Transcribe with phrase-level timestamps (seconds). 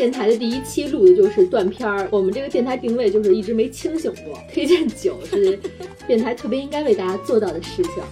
[0.00, 2.08] 电台的第一期录的就是断片儿。
[2.10, 4.42] 我们这个电台定位就是一直没清醒过。
[4.50, 5.60] 推荐酒是
[6.06, 8.02] 电台特别应该为大家做到的事情。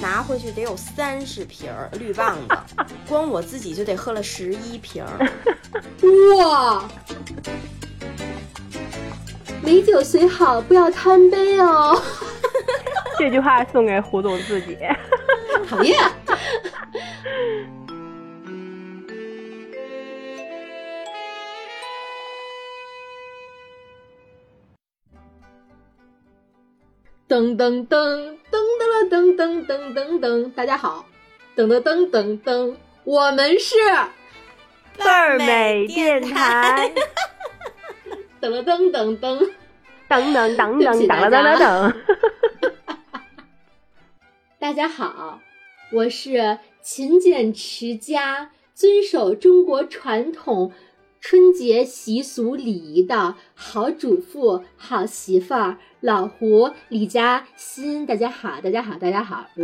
[0.00, 2.56] 拿回去得有三十瓶儿绿棒子，
[3.06, 5.30] 光我自己就得喝了十一瓶儿。
[6.38, 6.88] 哇！
[9.62, 12.00] 美酒虽好，不要贪杯哦。
[13.20, 14.78] 这句话送给胡总自己。
[15.68, 15.94] 讨厌。
[27.36, 31.04] 噔噔噔噔噔了噔噔噔噔噔，大家好，
[31.54, 33.74] 噔噔噔噔噔，我们是
[34.96, 36.90] 倍儿美电台。
[38.40, 39.50] 噔了噔噔噔，
[40.08, 41.94] 噔噔噔噔噔了噔了噔。
[44.58, 45.40] 大家好，
[45.92, 50.72] 我是勤俭持家、遵守中国传统
[51.28, 55.76] 春节习俗礼仪的好主妇、好媳妇儿。
[55.98, 59.44] 老胡李嘉欣，大家好，大家好，大家好，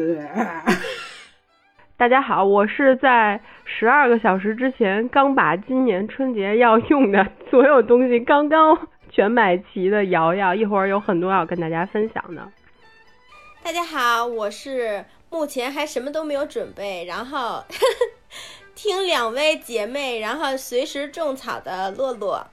[1.97, 8.77] 大家好，我是在十二个小时之前刚把今年春节要用的所有东西刚刚
[9.09, 12.43] 全买齐的瑶瑶，一会儿有很多要跟大家分享的。
[13.63, 17.63] 大家好，我是目前还什么都没有准备，然后
[18.75, 22.47] 听两位姐妹，然后随时种草的洛洛，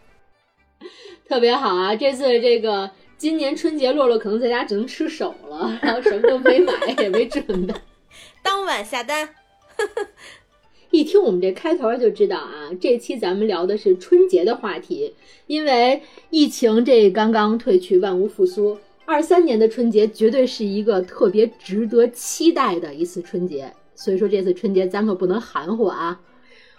[1.28, 1.95] 特别好啊！
[1.95, 2.92] 这次这个。
[3.17, 7.73] 今年春节，洛洛可能在家只能吃手了，然后什么都没买，也没准备，
[8.42, 9.36] 当晚下单。
[10.90, 15.14] 一听我们这开头就知道啊，这期咱们聊的是春节的话题，
[15.47, 23.73] 因为疫情这刚刚退去，万物复苏，二三年的春节绝对是一个特别值得期待的一次春节。
[24.00, 26.22] 所以说这次春节咱可不能含糊啊！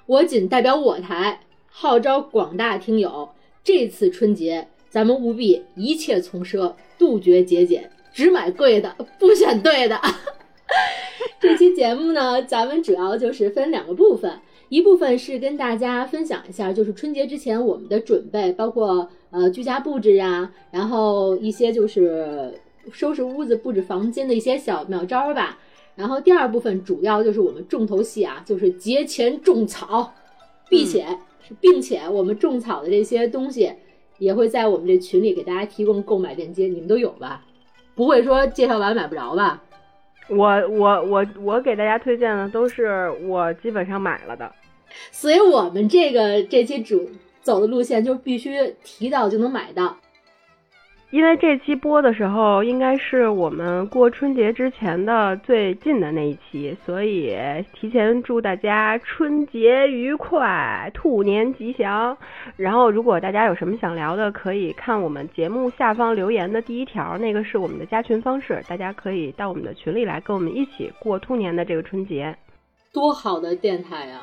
[0.07, 3.29] 我仅代表我台号召广大听友，
[3.63, 4.69] 这次春节。
[4.89, 10.01] 咱们务必一切从奢，杜绝节俭，只买贵的，不选对的。
[11.39, 14.41] 这期节目呢，咱们主要就是分两个部分，
[14.71, 22.59] 一部分是跟大家分享一下，就是春节之前我们的准备，包括呃居家布置呀，然后一些就是
[22.91, 25.59] 收拾屋子、布置房间的一些小妙招吧。
[26.01, 30.13] 然后第二部分主要就是我们重头戏啊，就是节前种草，
[30.69, 31.07] 并且
[31.61, 33.71] 并且我们种草的这些东西。
[34.21, 37.43] 也会在我们这群里给大家提供购买链接，你们都有吧？
[37.95, 39.63] 不会说介绍完买不着吧？
[40.29, 44.53] 我我我我给大家推荐的都是我基本上买了的，
[45.11, 47.09] 所以我们这个这期主
[47.41, 49.97] 走的路线就必须提到就能买到。
[51.11, 57.37] 因为这期播的时候应该是我们过春节之前的最近的那一期，所以
[57.73, 62.17] 提前祝大家春节愉快，兔年吉祥。
[62.57, 72.37] 然后，如果大家有什么想聊的，可以看我们节目下方留言的第一条，那个是我们的加群方式，大家可以到我们的群里来跟我们一起过兔年的这个春节。
[72.93, 74.23] 多好的电台呀！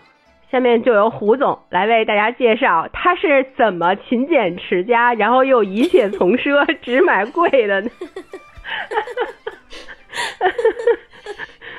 [0.51, 7.89] 下面就由胡总来为大家介绍他是怎么勤俭持家，然后又一切从奢，只买贵的呢？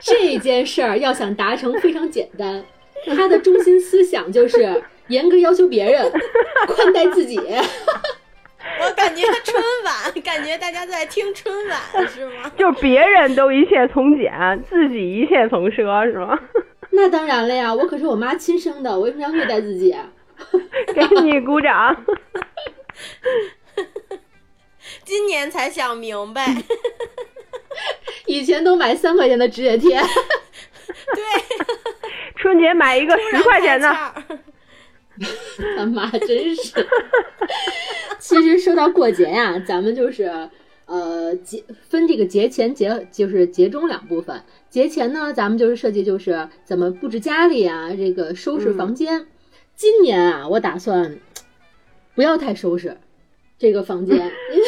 [0.00, 2.62] 这件事儿要想达成非常简单，
[3.16, 6.12] 他的中心思想就是严格要求别人，
[6.68, 7.38] 宽待自己。
[7.38, 12.52] 我感觉春晚，感觉大家在听春晚是吗？
[12.56, 16.38] 就别人都一切从简，自己一切从奢是吗？
[17.00, 19.94] 那当然了呀，我可是我妈亲生的，我为什么要虐待自己？
[20.92, 21.96] 给你鼓掌。
[25.04, 26.52] 今年才想明白，
[28.26, 29.96] 以前都买三块钱的止血贴。
[30.00, 31.22] 对，
[32.36, 33.88] 春节买一个十块钱的。
[35.76, 36.84] 他妈真是。
[38.18, 40.50] 其实说到过节呀，咱们就是
[40.86, 44.42] 呃节分这个节前节就是节中两部分。
[44.70, 49.26] 节前呢，咱们就是设计，就是怎么布置家里啊，这个收拾房间。
[49.74, 51.18] 今年啊，我打算
[52.14, 52.98] 不要太收拾
[53.58, 54.16] 这个房间，
[54.52, 54.66] 因为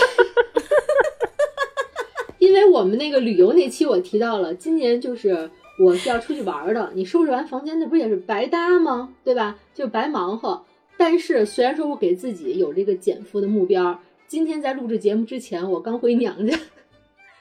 [2.51, 9.15] 因为我们那个旅游那期我提到了，今年就是我是要出去玩的，你收拾完房间，那不也是白搭吗？
[9.23, 9.59] 对吧？
[9.75, 10.65] 就白忙活。
[10.97, 16.59] 但是虽然说我给自己有这个减负的目标，今天在录制节目之前，我刚回娘家。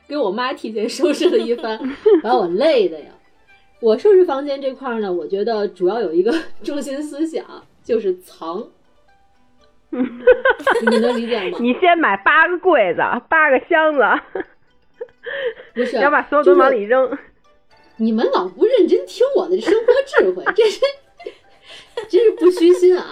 [0.10, 1.80] 给我妈提前收拾了一番，
[2.24, 3.12] 把我累的呀。
[3.80, 6.34] 我收拾房间这块呢，我觉得主要有一个
[6.64, 7.46] 中心思想，
[7.84, 8.68] 就是藏。
[9.92, 11.60] 你能理解吗？
[11.62, 14.02] 你先买八个柜子，八个箱子，
[15.76, 17.16] 不是要把所有都往里扔。
[17.98, 20.82] 你们老不认真听我的生活智慧， 这是
[22.10, 23.06] 这是不虚心啊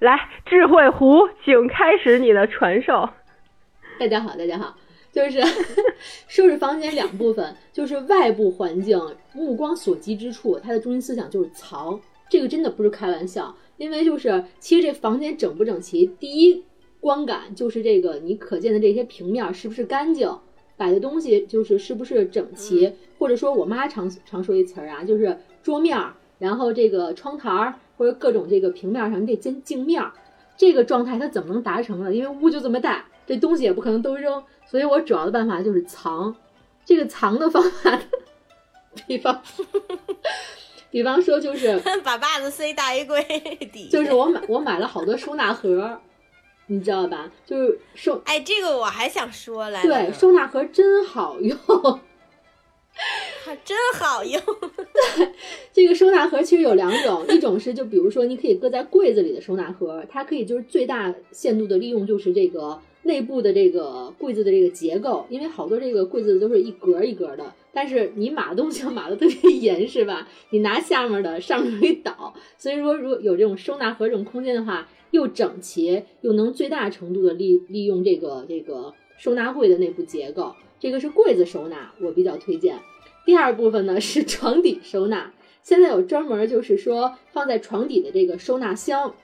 [0.00, 3.08] 来，智慧壶，请开始你的传授。
[3.98, 4.76] 大家好，大家好，
[5.12, 5.40] 就是
[6.28, 8.98] 收拾房间两部分，就是外部环境
[9.32, 12.00] 目光所及之处，它的中心思想就是藏。
[12.28, 16.62] 这个真的不是开玩笑，因为就是其实这房间整不整齐，第一
[17.00, 20.32] 观感就是这个你可见的这些平面是不是干净，
[20.76, 30.12] 摆的东西就是是不是整齐，或者说我妈常常说一词儿啊，就是桌面儿，然后这个窗台儿或者各种这个平面上你得见镜面儿，
[30.56, 32.14] 这个状态它怎么能达成呢？
[32.14, 33.06] 因为屋就这么大。
[33.30, 36.34] 这东西也不可能都扔，所以我主要的办法就是藏。
[36.84, 37.96] 这个藏的方法，
[39.06, 39.40] 比方，
[40.90, 43.22] 比方说就是 把袜子塞大衣柜
[43.72, 43.88] 底。
[43.88, 46.00] 就是我买我买了好多收纳盒，
[46.66, 47.30] 你知道吧？
[47.46, 48.20] 就是收。
[48.24, 49.80] 哎，这个我还想说来。
[49.80, 51.56] 对，收纳盒真好用。
[53.44, 54.42] 它真好用。
[55.16, 55.32] 对
[55.72, 62.80] 这个收纳盒其实有两种，一种是就比如说你可以搁在柜子里的收纳盒，它可以就是最大限度的利用就是这个。
[63.02, 70.28] 内部的这个柜子的这个结构，因为好多这个柜子都是一格一格的，但是你码东西要 码的特别严，是吧？
[70.50, 82.78] 你拿下面的，上面容易倒，所以说如果有这种收纳盒这种空间的话，又整齐，又能最大程度的利利用这个这个收纳柜的内部结构，这个是柜子收纳，我比较推荐。
[83.24, 85.32] 第二部分呢是床底收纳，
[85.62, 89.14] 现在有专门就是说放在床底的这个收纳箱，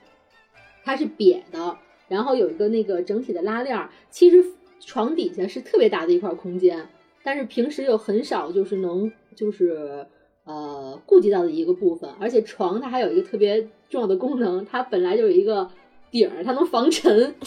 [0.83, 1.77] 它是瘪的。
[2.07, 4.45] 然后有一个那个整体的拉链儿，其实
[4.79, 6.87] 床底下是特别大的一块空间，
[7.21, 10.07] 但是平时又很少就是能就是
[10.45, 12.09] 呃顾及到的一个部分。
[12.19, 15.69] 而且床它还有一个特别重要的功能，它本来就有一个
[16.09, 17.35] 顶儿，它能防尘。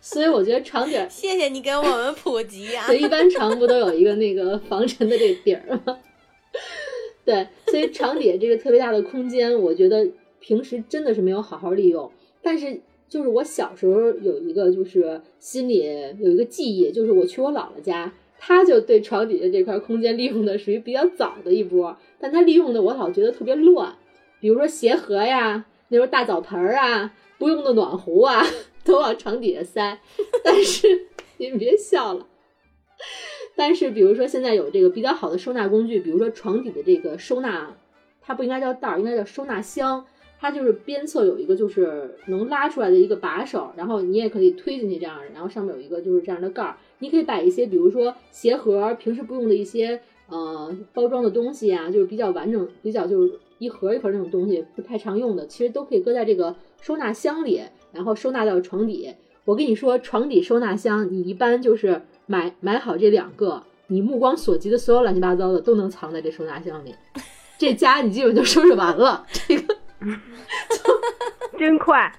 [0.00, 2.86] 所以我觉得床底儿，谢谢你给我们普及啊。
[2.86, 5.98] 对，一般床不都有一个那个防尘的这个底儿吗？
[7.24, 10.06] 对，所以床底下这个特别大的空间，我觉得。
[10.42, 12.10] 平时真的是没有好好利用，
[12.42, 15.78] 但是就是我小时候有一个就是心里
[16.18, 23.94] 有一个记忆，就是我去我姥姥家，他就对床底下这块空间利用的属于比较早的一波，但他利用的我老觉得特别乱，
[24.40, 28.42] 比如说鞋盒呀，那时候大澡盆儿啊，不用的暖壶啊，
[28.82, 30.00] 都往床底下塞。
[30.42, 31.06] 但是
[31.36, 32.26] 你们别笑了，
[33.54, 37.76] 但是比如说现在有这个比较好的收纳工具，比如说床底的这个收纳，
[38.20, 40.04] 它不应该叫袋儿，应该叫收纳箱。
[40.42, 57.62] 它就是边侧有一个就是能拉出来的一个把手，然后你也可以推进去这样，然后上面有一个就是这样的盖儿，你可以摆一些，比如说鞋盒，平时不用的一些呃包装的东西啊，就是比较完整、比较就是一盒一盒那种东西不太常用的，其实都可以搁在这个收纳箱里，
[57.92, 59.14] 然后收纳到床底。
[59.44, 66.92] 我跟你说，床底收纳箱，你一般就是买买好这两个，你目光所及的所有乱七八糟的都能藏在这收纳箱里，
[67.58, 69.24] 这家你基本就收拾完了。
[69.46, 69.76] 这个。
[71.58, 72.10] 真快，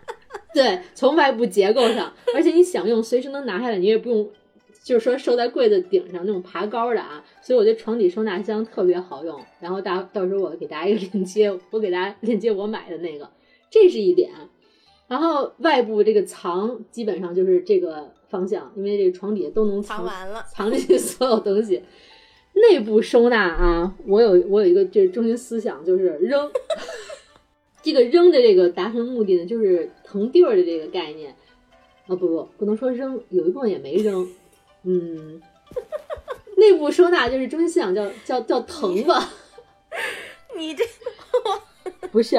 [0.52, 4.30] 对，从外部结构上，而且你想用，随时能拿下来，你也不用，
[4.82, 7.24] 就是说收在柜子顶上那种爬高的啊。
[7.40, 9.40] 所以我觉得床底收纳箱特别好用。
[9.60, 13.30] 然后大到时候我给大家一个链接，我给大家链接我买的那个，
[13.70, 14.30] 这是一点。
[15.08, 21.82] 然后外部这个藏基本上就是这个方向，因为这个床底下都能藏完了，藏这些 所有东西。
[22.52, 26.50] 内部收纳啊，我有我有一个这中心思想就是扔。
[27.82, 31.34] 这个扔的这个达成目的呢，就是腾地儿的这个概念。
[32.06, 34.28] 啊，不不，不能说扔，有一部分也没扔。
[34.84, 35.40] 嗯，
[36.56, 39.32] 内部收纳就是中心思想叫叫叫腾吧。
[40.56, 40.84] 你这
[42.10, 42.36] 不是？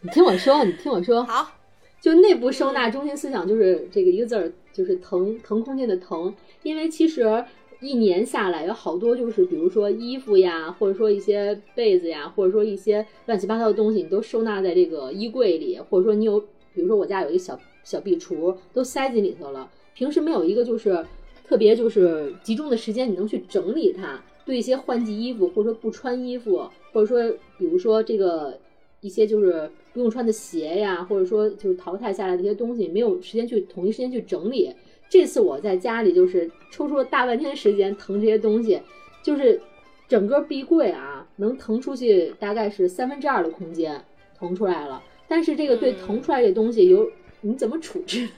[0.00, 1.22] 你听我说，你听我说。
[1.24, 1.52] 好，
[2.00, 7.44] 就内部收纳中心思想就是这个一个字儿，就是腾腾空间的腾，因为其实。
[7.84, 16.40] 一年下来有好多，就是比如说衣服呀，或者说一些被子呀，或者说一些乱七八糟的东西，你都收纳在这个衣柜里，或者说你有，
[16.72, 19.70] 比如说我家有一个小小壁橱，都塞进里头了。
[19.94, 21.04] 平时没有一个就是
[21.46, 24.18] 特别就是集中的时间，你能去整理它。
[24.46, 28.58] 对一些换季衣服，或者说不穿衣服，或者说比如说这个
[29.00, 34.70] 一些就是不用穿的鞋呀，或者说就是淘汰下来的一些东西，没有时间去统一时间去整理。
[35.14, 38.82] 这次我在家里就是抽出了大半天时间腾这些东西，
[39.22, 39.62] 就是
[40.08, 44.04] 整个壁柜啊，能腾出去大概是三分之二的空间
[44.36, 45.00] 腾出来了。
[45.28, 47.08] 但是这个对腾出来这东西有
[47.42, 48.28] 你怎么处置？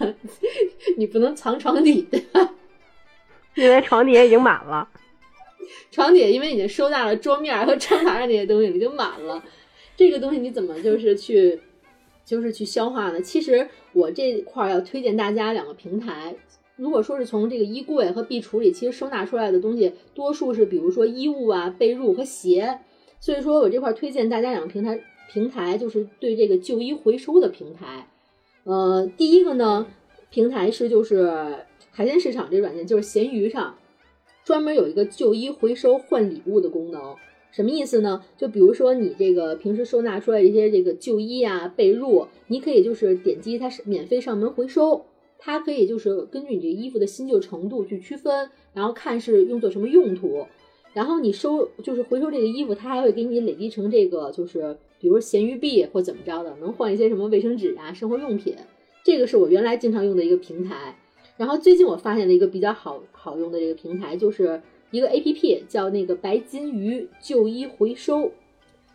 [0.98, 2.06] 你不能藏床底？
[3.54, 4.86] 因为床底下已经满了。
[5.90, 9.42] 床底下因为已经收纳了桌面和窗台上那些东西已经满了，
[9.96, 11.58] 这个东西你怎么就是去
[12.22, 13.22] 就是去消化呢？
[13.22, 16.36] 其实我这块要推荐大家两个平台。
[16.76, 22.80] 如果说是从这个衣柜和壁橱里，其实收纳出来的东西多数是，比如说衣物啊、被褥和鞋。
[23.18, 25.00] 所以说我这块推荐大家两个平台，
[25.32, 28.08] 平台，就是对这个旧衣回收的平台。
[28.64, 29.86] 呃，第一个呢，
[30.30, 31.56] 平台是就是
[31.90, 33.76] 海鲜市场这软件，就是闲鱼上
[34.44, 37.16] 专门有一个旧衣回收换礼物的功能。
[37.52, 38.22] 什么意思呢？
[38.36, 45.06] 就比如说你这个平时收纳出来一些这个旧衣啊、被褥，你可以就是点击它是免费上门回收，
[45.38, 50.46] 它可以就是根据你这个衣服的新旧程度去区分，然后看是用作什么用途。
[50.92, 58.56] 然后你收就是回收这个衣服，它还会给你累积成这个就是比如闲鱼币或怎么着的，能换一些什么卫生纸啊、生活用品。
[59.04, 60.98] 这个是我原来经常用的一个平台。
[61.36, 68.32] 然后最近我发现了一个比较好好用的这个平台，就是一个 A P P 叫那个白金鱼旧衣回收。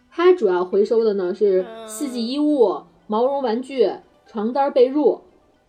[0.09, 3.91] 它主要回收的呢是四季衣物、毛绒玩具、
[4.25, 5.21] 床单被褥。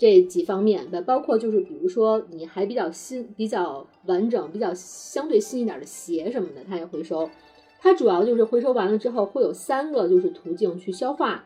[0.02, 7.30] 这几方面的，包括就是比如说你还比较新、比较完整、比较相对新一点的鞋什么的，它也回收。
[7.80, 11.44] 它主要就是回收完了之后会有三个就是途径去消化，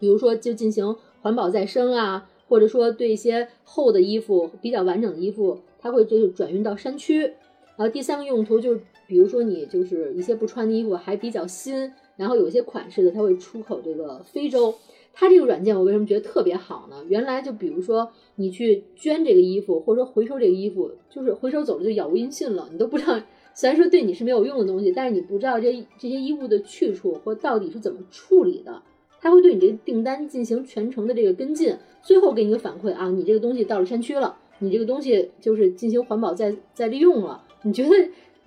[0.00, 7.20] 比如说就进行环保再生啊，或者说对一些厚的衣服、比较完整的衣服，它会就是转运到山区。
[7.20, 14.74] 然后第三个用途就是比如说你就是一些不穿的衣服还比较新，然后有些款式的它会出口这个非洲。
[15.14, 16.96] 它这个软件我为什么觉得特别好呢？
[17.08, 23.20] 原来就比如说你去捐这个衣服，或者说回收这个衣服，就是回收走了就杳无音信了，你都不知道。
[23.54, 28.82] 虽然说对你是没有用的东西，但是你不知道这这些衣物的去处或到底是怎么处理的。
[29.20, 37.40] 它会对你这个订单进行全程的这个跟进，最后给你个反馈啊，你这个东西到了山区了，你这个东西就是进行环保再再利用了。
[37.62, 37.90] 你觉得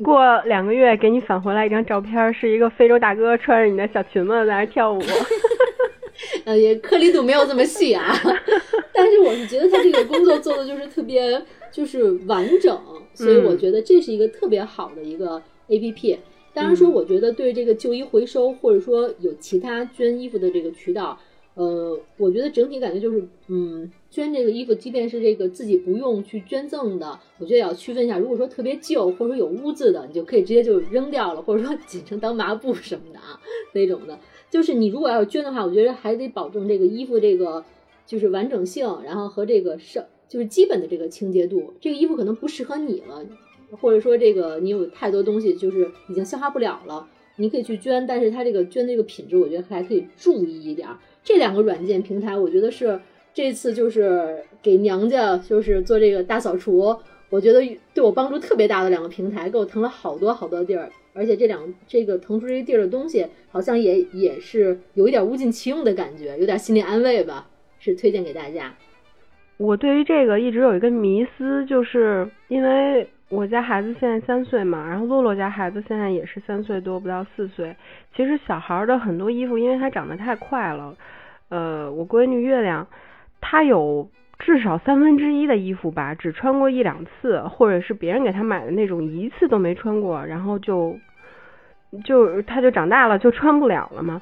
[0.03, 5.01] 过两个月给你返回来一张照片，是一个非洲大哥穿着你的小裙子在那跳舞。
[6.45, 8.13] 呃，也颗粒度没有这么细啊，
[8.93, 12.79] 但是我是觉得他这个工作做的就是特别就是完整，
[13.13, 16.17] 所以我觉得这是一个特别好的一个 A P P。
[16.53, 21.15] 当然说，我觉得对这个旧衣回收或者说有其他捐衣服的这个渠道，
[21.53, 28.17] 呃，我觉得整体感觉就是，嗯，捐这个衣服，即便是这个自己不用去捐赠的，我觉得也要区分一下。
[28.17, 33.39] 如果说特别旧或者说有污渍的，你就可以直接就扔掉了，或者说 剪成当麻布什么的啊
[33.73, 34.17] 那种的。
[34.49, 37.63] 就是你如果要捐的话，我觉得还得保证这个衣服这个
[38.05, 41.73] 就是完整性，然后和这个是就是基本的这个清洁度。
[41.81, 43.25] 这个衣服可能不适合你了，
[43.81, 50.87] 或者说这个你有太多东西就是已经消化不了了，你可以去捐，但是它这个捐的这个品质，我觉得还可以注意一点。
[51.23, 52.99] 这两个软件平台，我觉得是
[53.33, 56.95] 这次就是给娘家就是做这个大扫除，
[57.29, 57.61] 我觉得
[57.93, 60.89] 对我帮助特别大的两个平台，给我腾了好多好多地儿。
[61.17, 67.47] 而且这两这个腾出这地儿的东西，好像也也是有一点物尽其用的感觉，有点心理安慰吧，
[67.79, 68.71] 是推荐给大家。
[69.57, 77.75] 我对于这个一直有一个迷思，就是因为我家孩子现在三岁嘛，然后洛洛家孩子现在也是三岁多，不到四岁。
[78.15, 80.95] 其实小孩的很多衣服，因为他长得太快了，
[81.49, 82.87] 呃，我闺女月亮，
[83.41, 84.07] 她有。
[84.39, 90.95] 至少三分之一的衣服吧，只穿过一两次，或者是别人给她买的那种，一次都没穿过，然后就
[92.03, 94.21] 就他就长大了，就穿不了了嘛。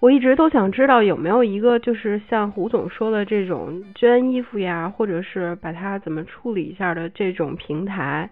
[0.00, 8.30] 我一直都想知道有没有一个，就是像胡总说的这种捐衣服呀，或者是把它怎么处理一下的这种平台，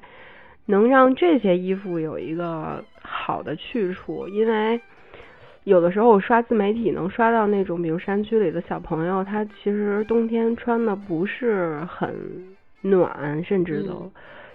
[0.67, 4.81] 能让这些衣服有一个好的去处，因为。
[5.65, 12.15] 有的时候我刷自媒体能刷到那种，比如山区里的小朋友，他其实冬天穿的不是很
[12.83, 14.09] 暖，甚至都。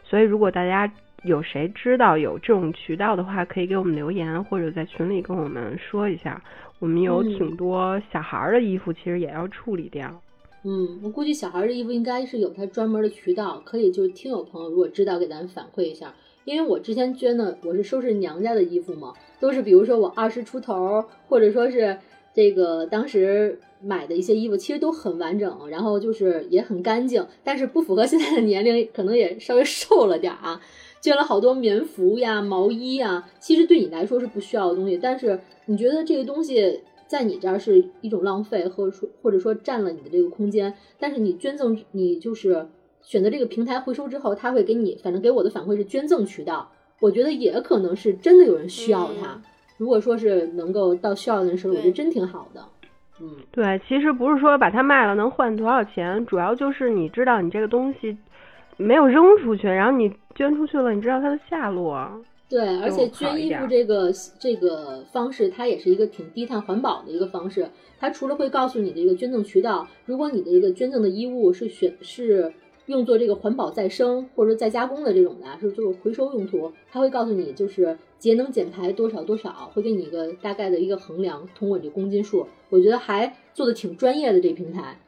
[0.05, 0.89] 所以如果大家
[1.23, 6.41] 有谁知道有这种渠道的话，可以给我们留言，或者在群里跟我们说一下。
[6.79, 10.19] 我们有挺多小孩的衣服，其实也要处理掉。
[10.63, 16.13] 嗯，我估计小孩的衣服应该是有他专门的渠道，可以就是听友朋友如果知道给咱反馈一下。
[16.43, 21.99] 因为我之前捐的，我是收拾娘家的衣服嘛，都是比如说我二十出头，或者说是
[22.33, 30.59] 这个当时买的一些衣服，其实都很完整，然后就是也很干净，但是不符合现在的年龄，可能也稍微瘦了点啊。
[31.01, 42.67] 捐了好多棉服呀、毛衣呀，其实对你来说是不需要的东西，但是你觉得这个东西在你这儿是一种浪费，或者说或者说占了你的这个空间，但是你捐赠你就是。
[43.03, 46.69] 选择这个平台回收之后，他会给你，反正给我的反馈是捐赠渠道。
[46.99, 49.41] 我觉得也可能是真的有人需要它。
[49.77, 52.63] 如果说是能够到需要的人手里，我觉得真挺好的。
[53.19, 58.15] 嗯，对，其实不是说把它卖了能换多少钱，主要就是你知道你这个东西
[58.81, 62.09] 没有扔出去，然后你捐出去了，你知道它的下落。
[62.49, 67.69] 对，而且捐衣服这个这个方式，它也是一个挺低碳环保的一个方式。
[67.99, 72.53] 它除了会告诉你的一个捐赠渠道，如果你的一个捐赠的衣物是选是。
[72.87, 84.99] 用作这个环保再生或者再加工的这种的，是做回收用途，它会告诉你就是节能减排多少多少，会给你一个大概的一个衡量，通过你这公斤数，我觉得还做的挺专业的这平台。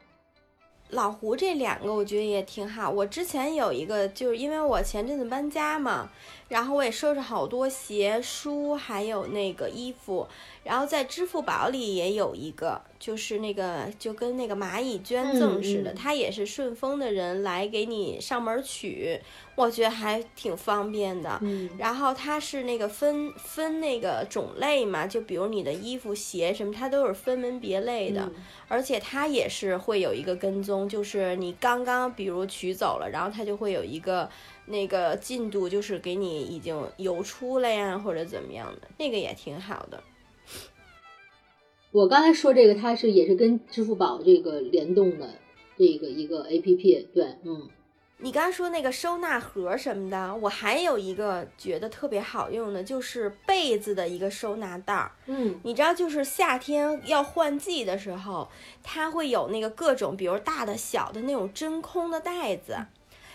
[0.94, 2.88] 老胡这两个我觉得也挺好。
[2.88, 6.08] 我之前有一个，就是因为我前阵子搬家嘛，
[6.54, 10.24] 然后我也收拾好多鞋、书，还有那个衣服。
[10.62, 19.20] 然后在支付宝里也有一个，就是那个就跟那个蚂蚁捐赠似的，它也是顺丰的人来给你上门取，
[19.56, 21.40] 我觉得还挺方便的。
[21.76, 28.30] 然后它是那个分分那个种类嘛，就比如你的衣服、鞋什么，它都是分门别类的，
[28.68, 34.30] 而且它也是会有一个跟踪，就是你刚刚比如取走了，然后它就会有一个
[34.66, 40.02] 那个进度，就是给你已经邮出了呀，或者怎么样的，那个也挺好的。
[41.92, 45.30] 我刚才说这个，它是也是跟支付宝这个联动的
[45.76, 47.68] 这个一个 A P P，对，嗯。
[48.18, 55.10] 你刚才说那个收纳盒什么的，我还有一个觉得特别好用的，就是被子的一个收纳袋儿。
[55.26, 58.48] 嗯，你知道，就是夏天要换季的时候，
[58.84, 62.76] 它会有那个各种，比如大的、小的那种真空的袋子，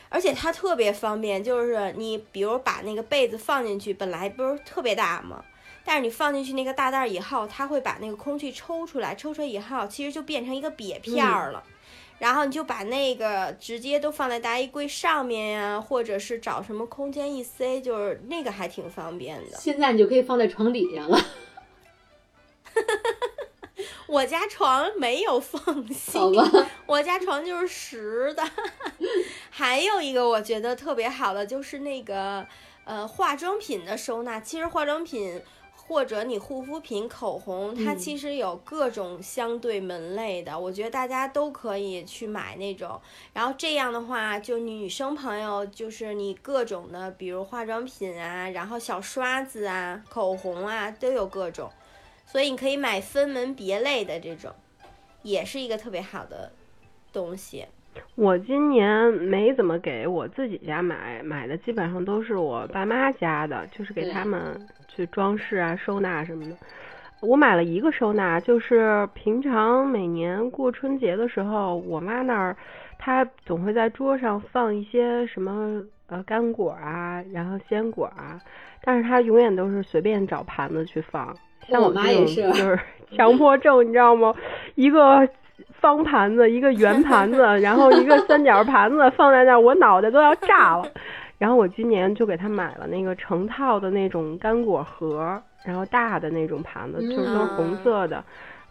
[0.10, 5.44] 而且它特别方便，就是你比如把那个被子放进去，本来不是特别大吗？
[5.86, 11.64] 但是你放进去那个大袋以后，它会把那个空气抽出来，抽出来以后，其实就变成一个瘪片儿了。
[12.20, 19.58] 然后你就把那个直接都放在大衣柜上面呀，或者是找什么空间一塞，就是那个还挺方便的。
[19.58, 21.18] 现在你就可以放在床底下了。
[24.10, 26.18] 我家床没有缝隙？
[26.88, 28.44] 我家床就是实的。
[29.52, 32.46] 还有一个我觉得特别好的就是那个
[32.86, 35.42] 呃化妆品的收纳，其实化妆品。
[35.92, 43.02] 或者你护肤品、口红，它其实有各种相对门类的，我觉得大家都可以去买那种。
[43.34, 51.72] 然后这样的话，就女生朋友，就是你各种的，比如化妆品啊，然后小刷子啊、口红啊，都有各种，
[52.32, 54.52] 所以你可以买分门别类的这种，
[55.24, 56.52] 也是一个特别好的
[57.12, 57.66] 东西。
[58.14, 64.56] 我今年没怎么给我自己家买，买的基本上都是我爸妈家的，就是给他们
[64.88, 66.56] 去装饰啊、收纳什么的。
[67.22, 72.56] 我买了一个收纳，就是平常每年过春节的时候，我妈那儿
[73.00, 78.40] 她总会在桌上放一些什么呃干果啊，然后鲜果啊，
[78.84, 81.36] 但是她永远都是随便找盘子去放。
[81.70, 82.80] 像我妈也是，就是
[83.16, 84.34] 强迫症，你知道吗？
[84.76, 85.28] 一个。
[85.82, 90.86] 方盘子，一个圆盘子，然后一个三角盘子放在那儿，我脑袋都要炸了。
[91.38, 98.22] 然后我今年就给他买了那个成套的那种干果盒，然后大的那种盘子，就是都是红色的，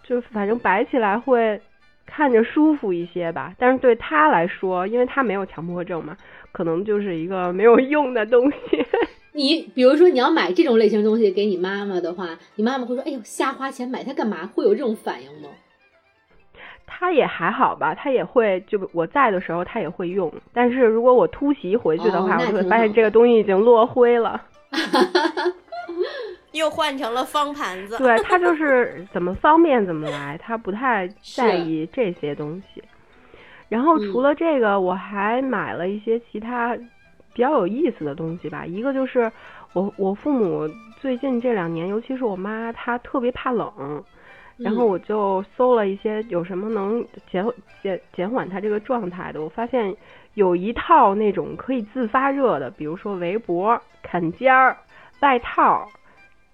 [0.02, 1.58] 就反正摆起来会
[2.04, 3.54] 看着舒服一些吧。
[3.58, 6.14] 但是对他来说，因为他没有强迫症嘛，
[6.52, 8.84] 可能就是一个没有用的东西。
[9.38, 15.48] 你比如说你要买这种类型东西给你妈妈的话，你妈妈会说：“哎呦，瞎花钱买它干嘛？”会有这种反应吗？
[16.84, 24.42] 他也还好吧，他也会就我在的时候他也会用，但是如果我突袭回去的话，我会发现这个东西已经落灰了，
[26.50, 27.96] 又换成了方盘子。
[27.98, 32.82] 对他就是怎么方便怎么来，他不太在意这些东西。
[33.68, 36.76] 然后除了这个，我还买了一些其他
[37.38, 38.66] 比较有意思的东西吧。
[38.66, 39.30] 一个就是
[39.72, 40.68] 我我父母
[41.00, 44.02] 最近这两年，尤其是我妈，她特别怕冷。
[44.56, 47.46] 然后我就搜了一些有什么能减
[47.80, 49.94] 减减缓她这个状态的，我发现
[50.34, 54.76] 有一套那种可以自发热的，比如说围脖、坎肩儿、
[55.20, 55.88] 外套、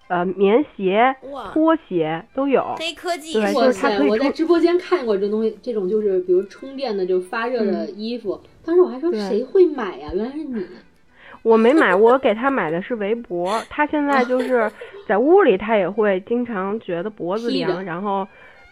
[0.07, 1.15] 呃棉鞋、
[1.51, 2.75] 拖鞋都有。
[2.77, 4.07] 黑科技，对，就是它可以。
[4.07, 10.09] 我在直播间看过这东西，这种就是比如充电的就发热的衣服，当时我还说谁会买呀？
[10.13, 10.65] 原来是你。
[11.43, 13.61] 我没买，我给他买的是围脖。
[13.69, 14.69] 他现在就是
[15.07, 18.27] 在屋里，他也会经常觉得脖子凉，然后，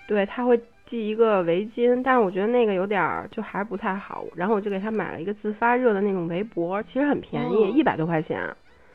[0.08, 4.26] 对他会系一个围巾，但是我觉得那个有点儿就还不太好。
[4.36, 8.42] 然后我就给他买了一个自发热的那种围脖，其实很便宜，一百多块钱。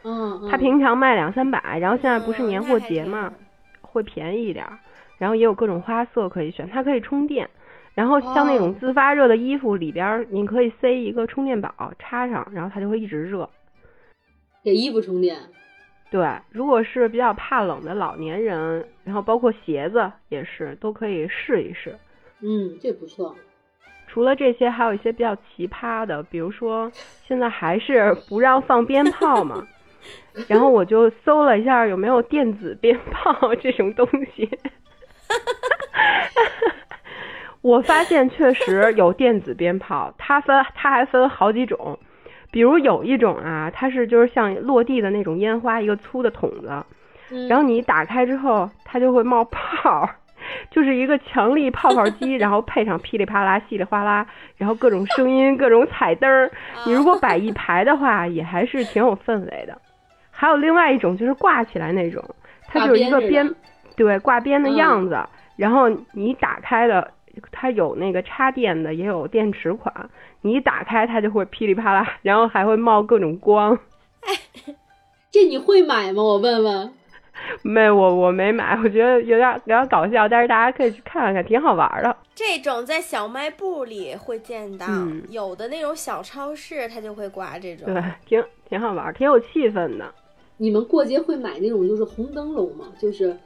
[0.02, 3.32] 嗯，他平常卖两三百，然后现在不是年货节嘛，
[3.82, 4.66] 会便宜一点。
[5.18, 7.48] 然后也有各种花色可以选，它可以充电。
[7.98, 13.50] 然后像那种自发热的衣服里边，你可以塞一个充电宝插上，然后它就会一直热。
[14.62, 15.36] 给衣服充电，
[16.08, 21.98] 对，如果是比较怕冷的老年人，然后包括鞋子也是，都可以试一试。
[22.40, 23.34] 嗯，这不错。
[24.06, 26.88] 除了这些，还有一些比较奇葩的，比如说
[27.26, 29.66] 现在还是不让放鞭炮嘛，
[30.46, 34.48] 然后我就搜了一下有没有电子鞭炮这种东西。
[37.60, 41.98] 我发现确实有电子鞭炮，它分它还分好几种，
[42.50, 46.70] 比如有一种啊，它是就是像落地的那种烟花，一个粗的筒子，
[47.30, 50.08] 嗯然后你打开之后，它就会冒泡儿，
[50.70, 56.50] 就是一个强力泡泡机，然后配上噼里啪啦、稀里哗啦，然后各种声音、各种彩灯儿。
[56.86, 59.76] 你如果摆一排的话，也还是挺有氛围的。
[60.30, 62.24] 还有另外一种就是挂起来那种，
[62.68, 63.56] 它就是一个边挂边似的，
[63.96, 65.18] 对，挂鞭的嗯样子。
[65.56, 67.10] 然后你打开的，
[67.50, 70.10] 它有那个插电的，也有电池款。
[70.42, 73.78] 你一打开，它就会噼里啪啦，然后还会冒各种光。
[75.30, 76.22] 这你会买吗？
[76.22, 76.92] 我问问。
[77.62, 82.16] 没，我我没买，我觉得有点有点搞笑，但是大家可以去看看，挺好玩的。
[82.34, 87.86] 这种在小卖部里会见到，嗯有的那种小超市它就会挂这种。
[87.92, 90.12] 对，挺挺好玩，挺有气氛的。
[90.56, 92.86] 你们过节会买那种就是红灯笼吗？
[93.00, 93.36] 就是，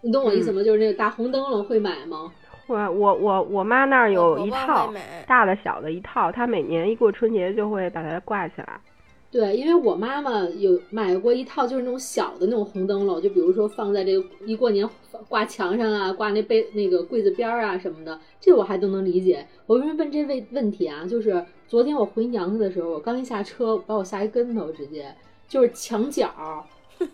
[0.00, 0.62] 你懂我意思吗？
[0.62, 2.32] 就是那个大红灯笼会买吗？
[2.66, 4.94] 我我我我妈那儿有一我婆婆套
[5.26, 8.80] 大的小的一套，她每年一过春节就会把它挂起来。
[9.28, 14.88] 对，因为我妈妈有买过一套，就是那种小的那种红灯笼，就比如说放在这个一过年
[15.28, 19.46] 挂墙上啊，挂那被那个柜子边儿啊什么的，这我还都能理解。
[19.66, 21.04] 我为什么问这问问题啊？
[21.06, 25.14] 就是昨天我回娘家的时候，我刚一下车，把我吓一跟头，直接
[25.48, 26.64] 就是墙角儿，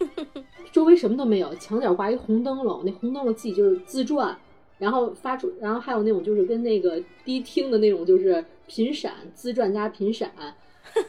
[0.71, 4.37] 周围什么都没有，墙角挂一红灯笼，那红灯笼自己就是自转，
[4.83, 10.29] 然后发出，然后还有那种就是跟那个迪厅的那种就是频闪，自转加频闪。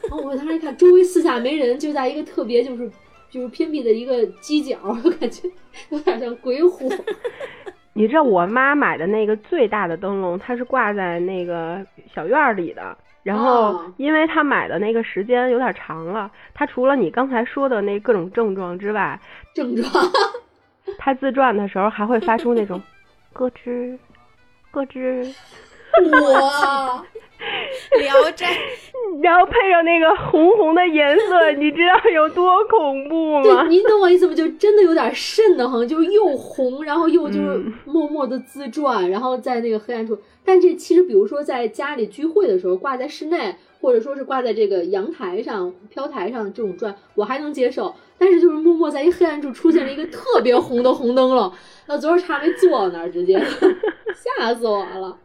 [0.08, 2.88] 然后我当时一看，周围四下没人，就在一个特别就是
[3.28, 5.50] 就是偏僻的一个犄角，我感觉
[5.90, 6.88] 有点像鬼火。
[7.94, 11.84] 你知道我妈买的那个最大的灯笼，它是挂在那个
[12.14, 12.96] 小院儿里的。
[13.24, 19.18] 然后哦，因为她买的那个时间有点长了，她除了你刚才说的那各种症状之外，
[19.52, 19.90] 症状，
[20.96, 22.80] 她自转的时候还会发出那种
[23.34, 23.98] 咯吱、
[24.70, 25.32] 咯吱，
[26.32, 27.04] 哇！
[27.98, 28.46] 聊斋，
[29.22, 33.68] 然后配上那个红红的颜色，你知道有多恐怖吗对，？
[33.68, 34.32] 您懂我意思不？
[34.32, 40.16] 就真的有点瘆得慌，就是又红，然后又就是嗯默默的自转，然后在那个黑暗处。
[40.44, 47.94] 但这其实，比如说在家里聚会的时候，挂在室内，或者说是挂在这个阳台上、飘台上这种转，我还能接受。
[48.16, 51.52] 但是就是默默在一黑暗处出现了一个 特别红的红灯笼，
[51.86, 53.38] 那昨儿差没坐那儿，直接
[54.38, 55.18] 吓死我了。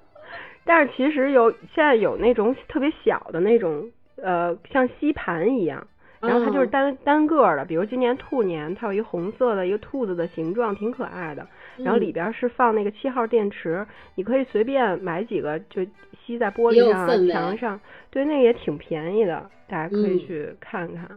[0.66, 5.88] 但是其实有现在有那种特别小的那种，呃，像吸盘一样，
[6.22, 11.48] 然后它就是嗯单、单个儿的，比如今年兔年，它有一红色的一个兔子的形状，挺可爱的。
[11.78, 15.82] 然后里边是放那个七号电池，你可以随便买几个就
[16.26, 17.80] 吸在玻璃上墙上，
[18.10, 21.10] 对，那个也挺便宜的，大家可以嗯去看看。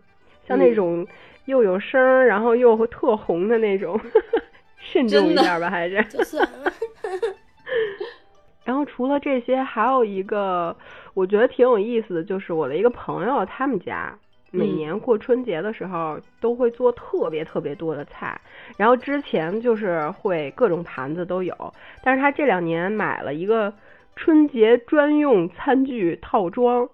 [0.47, 1.07] 像那种
[1.47, 3.99] 又有声儿，然后又特红的那种，
[4.79, 5.97] 慎重一点吧，还是。
[8.65, 10.77] 然后除了这些，还有一个
[11.15, 14.17] 我觉得挺有意思的，就是我的一个朋友，他们家
[14.53, 18.41] 每嗯年过春节的时候都会做特别特别多的菜，
[18.77, 23.75] 然后之前就是会各种盘子都有，但是他这两年买了一个
[24.15, 26.89] 春节专用餐具套装，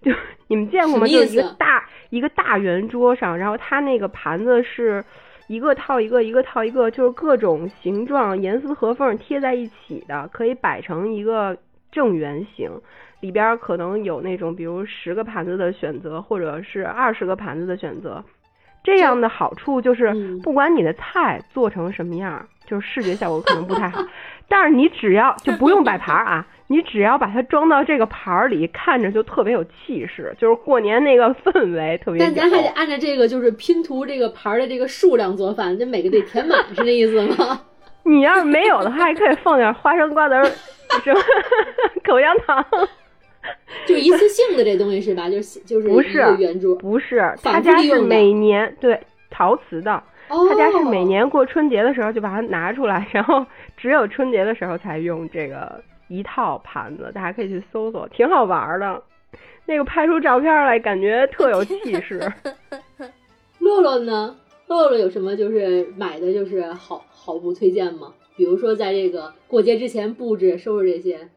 [0.00, 0.10] 就
[0.48, 1.06] 你们见过吗？
[1.06, 5.04] 就是一个大一个大圆桌上，然后他那个盘子是。
[5.48, 11.58] 一个套一个，一个套一个，就是各种形状、严丝合缝贴在一起的，可以摆成一个
[11.90, 12.70] 正圆形。
[13.20, 18.22] 里边儿可能有那种，比如十个盘子的选择，或者是二十个盘子的选择。
[18.82, 24.02] 这样的好处就是嗯，不管你的菜做成什么样儿，就是视觉效果可能不太好，
[24.48, 32.24] 但是你只要就不用摆盘儿啊，你只要把它装到这个盘儿里，看着就特别有气势，就是过年那个氛围特别有。
[32.24, 37.60] 但咱还得按照这个就是拼图这个盘儿的这个数量做饭，这每个得填满，是这意思吗？
[38.04, 40.44] 你要是没有的话，还可以放点花生、瓜子儿，
[41.04, 41.20] 什么
[42.02, 42.64] 口香糖。
[43.86, 45.28] 就一次性的这东西是吧？
[45.28, 46.76] 就是就是不是圆珠。
[46.76, 49.00] 不是，他家是每年对
[49.30, 49.92] 陶瓷的，
[50.28, 53.44] 哦，他家是每年过春节的时候就把它拿出来， 然后
[53.76, 59.02] 只有春节的时候才用这个一套盘子，大家可以去搜搜，挺好玩的。
[59.66, 62.20] 那个拍出照片来，感觉特有气势。
[63.58, 64.36] 洛洛呢？
[64.66, 68.12] 洛洛有什么就是买的就是好好不推荐吗？
[68.36, 71.28] 比如说在这个过节之前布置收拾这些。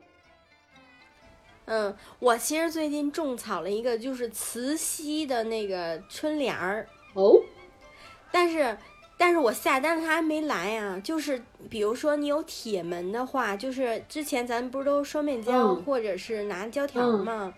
[1.65, 7.39] 嗯，我其实最近种草了一个就是磁吸的那个春联儿，哦，
[8.32, 8.78] 但是
[9.17, 10.99] 但是我下单它还没来啊。
[11.04, 17.54] 就是比如说你有铁门的话，就是之前咱不是都双面胶、嗯或者是拿胶条嗯嘛，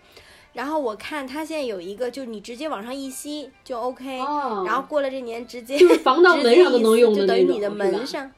[0.52, 8.30] 然后我看它现在有一个，就是你直接往上一吸就 OK，、哦，然后过了这年直接就是防盗门上都能用的就等于你的门上。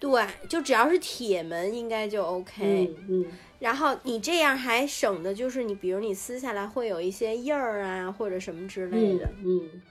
[0.00, 2.90] 对，就只要是铁门应该就 OK。
[2.90, 3.26] 嗯嗯，
[3.58, 9.28] 然后你这样还省的就是你，比如你撕下来会有一些印儿啊，或者什么之类的。
[9.44, 9.82] 嗯，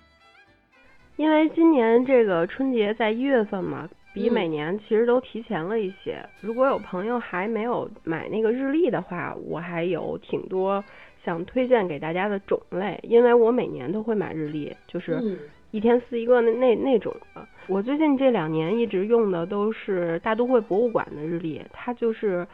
[1.16, 6.28] 因为今年这个春节在一月份嘛，比嗯每年其实都提前了一些。
[6.42, 10.84] 如果有朋友还没有买那个日历的话，我还有挺多
[11.24, 15.38] 想推荐给大家的种类，因为我每年都会买日历，就是嗯
[15.70, 17.48] 一天撕一个那那那种的。
[17.70, 22.46] 我最近这两年一直用的都是大都会博物馆的日历，它就是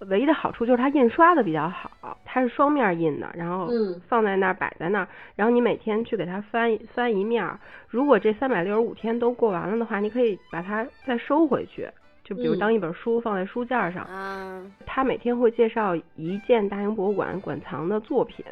[0.00, 7.58] 唯一的好处就是它印刷的比较好，它是双面印的，然后嗯放在那儿摆在那儿，然后你每天去给它翻翻一面儿。
[7.88, 11.88] 如果这三百六十五天都过完了的话，你可以把它再收回去，
[12.22, 14.06] 就比如嗯当一本书放在书架上。
[14.10, 18.44] 嗯，它每天会介绍一件大英博物馆馆藏的作品，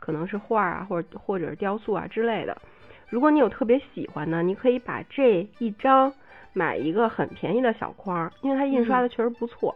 [0.00, 2.56] 可能是画啊，或者或者是雕塑啊之类的。
[3.08, 6.12] 如果你有特别喜欢的，你可以把这一张
[6.52, 9.74] 买一个很便宜的小框，因为它印刷的确实不错，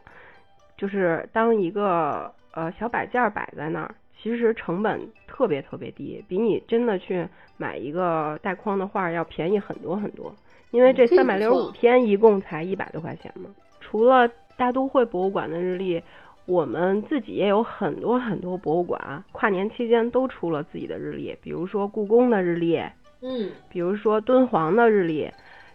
[0.76, 10.34] 就是当一个呃小摆件儿摆在那儿，其实成本特别特别低，比你真的去买一个带框的画要便宜很多很多。
[10.70, 13.50] 因为这三百六十五天一共才一百多块钱嘛。
[13.80, 16.02] 除了大都会博物馆的日历，
[16.46, 22.80] 我们自己也有很多很多博物馆，跨年期间都出了自己的日历，比如说故宫的日历，
[23.22, 25.30] 嗯，比如说敦煌的日历，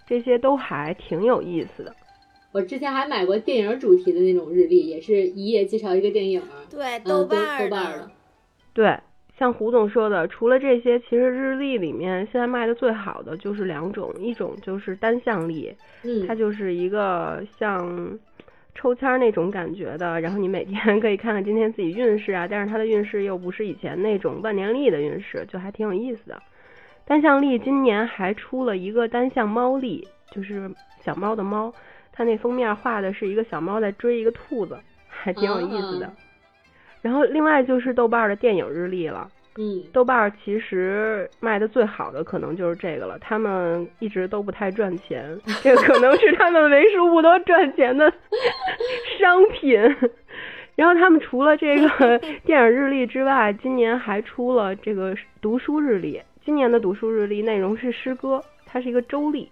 [0.06, 1.96] 这些都还挺有意思的。
[2.52, 6.66] 我之前还买过电影主题的那种日历，也是一页介绍一个电影儿。
[6.70, 8.12] 对，嗯，豆豆瓣儿豆瓣儿的。
[8.74, 9.00] 对，
[9.38, 18.18] 像胡总说的，除了这些，其实日历里面现在卖的最好的就是两种，一种就是单向历，嗯，它就是一个像
[18.76, 26.42] 抽签儿那种感觉的，然后你每天可以看看今天自己运势啊，但是它的运势又不是以前那种万年历的运势，就还挺有意思的。
[27.08, 30.70] 单向力今年还出了一个单向猫力，就是
[31.02, 31.74] 小猫的猫，
[32.12, 36.06] 它那封面画的是一个小猫在追一个兔子，还挺有意思的。
[36.06, 36.14] 啊
[37.02, 39.30] 然后另外就是豆瓣儿的电影日历了。
[39.60, 48.12] 嗯豆瓣儿其实卖的最好的可能就是这个了，他们一直都不太赚钱，这个可能是他们为数不多赚钱的
[49.18, 49.80] 商品。
[50.76, 56.22] 然后他们除了这个 电影日历之外，今年还出了这个读书日历。
[56.48, 59.52] 今年的读书日历内容是诗歌，它是一个周历，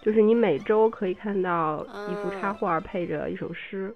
[0.00, 3.94] 就是你每周可以看到一幅插画配着一首诗。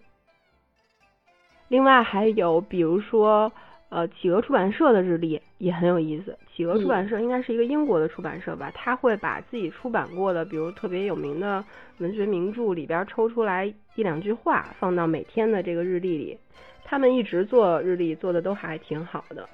[1.68, 3.50] 另外还有比如说。
[3.90, 6.37] 呃，企鹅出版社的日历也很有意思。
[6.52, 11.64] 企鹅出版社应该是一个英国的出版社吧，他会把自己出版过的，比如特别有名的
[11.98, 16.37] 文学名著里边抽出来一两句话，放到每天的这个日历里。
[16.83, 19.48] 他们一直做日历，做的都还挺好的。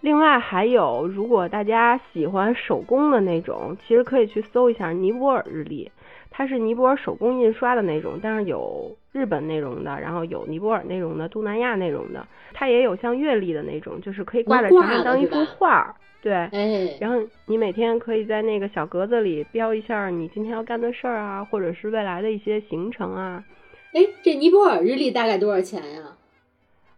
[0.00, 5.90] 另外还有，如果大家喜欢手工的那种，其实可以去搜一下尼泊尔日历。
[6.30, 15.94] 它是尼泊尔手工印刷的那种，但是有日本内容的，然后有尼泊尔内容的，东南亚内容的，它也有像月历的那种，就是可以挂在墙上当一幅画儿。
[16.22, 23.44] 对，哎，然后你每天可以在那个小格子里标一下你今天要干的事儿啊，或者是未来的一些行程啊。
[23.92, 26.16] 哎，这尼泊尔日历大概多少钱呀？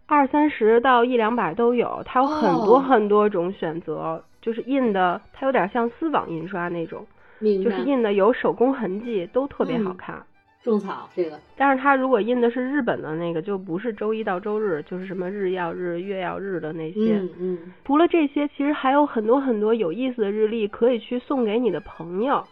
[0.06, 7.06] 二三十到一两百都有，它有很多哦很多种选择，就是印的，它有点像丝网印刷那种。
[7.40, 10.22] 就是印的有手工痕迹，都特别好嗯看。
[10.62, 17.18] 种草这个，但是它如果印的是日本的那个，就不是周一到周日，就是什么日曜日、月曜日的那些。
[17.18, 22.44] 嗯嗯，除了这些，其实还有很多很多有意思的日历可以去送给你的朋友。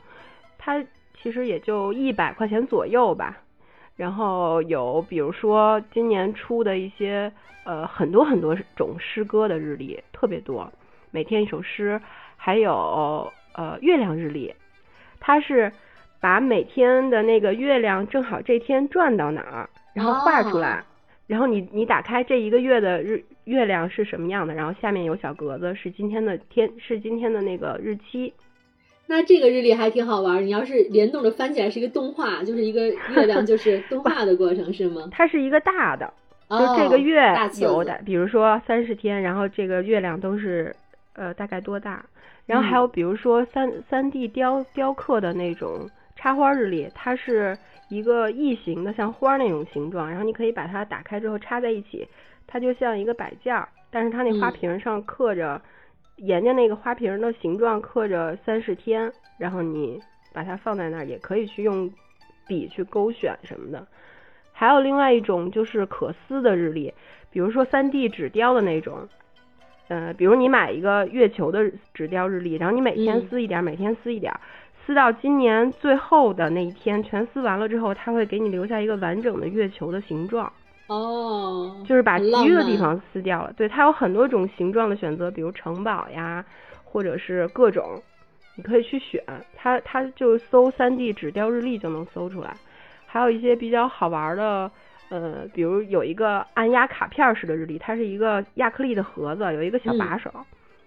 [0.58, 0.84] 它
[1.22, 3.38] 其实也就一百块钱左右吧。
[4.00, 7.30] 然后有比如说今年出的一些
[7.64, 10.72] 呃很多很多种诗歌的日历，特别多，
[11.10, 12.00] 每天一首诗，
[12.34, 14.54] 还有呃月亮日历。
[15.20, 15.70] 它是
[16.18, 20.84] 把每天的那个月亮正好这天转到哪儿，然后画出来，哦
[21.26, 28.32] 然后你你打开这一个月的日月亮是什么样的，然后下面有小格子是今天的天是今天的那个日期。
[29.10, 30.40] 那这个日历还挺好玩儿。
[30.40, 35.08] 你要是联动着翻起来是一个动画，就是一个月亮，就是 动画的过程是吗？
[35.10, 36.06] 它是一个大的，
[36.48, 37.20] 就哦这个月
[37.60, 40.74] 有的，比如说三十天，然后这个月亮都是
[41.14, 42.04] 呃大概多大，
[42.46, 52.06] 然后还有嗯比如说三三 D 雕雕刻的那种插花日历，它是一个异形的像花那种形状，然后你可以把它打开之后插在一起，
[52.46, 55.60] 它就像一个摆件儿，但是它那花嗯瓶上刻着，
[56.20, 59.98] 沿着那个花瓶的形状刻着三十天，然后你
[60.32, 61.90] 把它放在那儿，也可以去用
[62.46, 63.86] 笔去勾选什么的。
[64.52, 66.92] 还有另外一种就是可撕的日历，
[67.30, 69.08] 比如说三 D 纸雕的那种，
[69.88, 74.32] 呃，比如你买一个月球的纸雕日历，然后你每天嗯撕一点儿，每天撕一点
[74.84, 80.52] 撕到今年最后的那一天，全撕完了之后，它会给你留下一个完整的月球的形状。
[80.90, 83.52] 哦，就是把其余的地方撕掉了。
[83.56, 86.44] 对，它有很多种形状的选择，比如城堡呀，
[86.84, 88.02] 或者是各种，
[88.56, 89.22] 你可以去选。
[89.54, 92.56] 它它就搜三 D 纸雕日历就能搜出来。
[93.06, 94.68] 还有一些比较好玩的，
[95.10, 100.28] 呃，比如有一个按压卡片式的日历，它是一个亚克力的盒子，有一个小把手，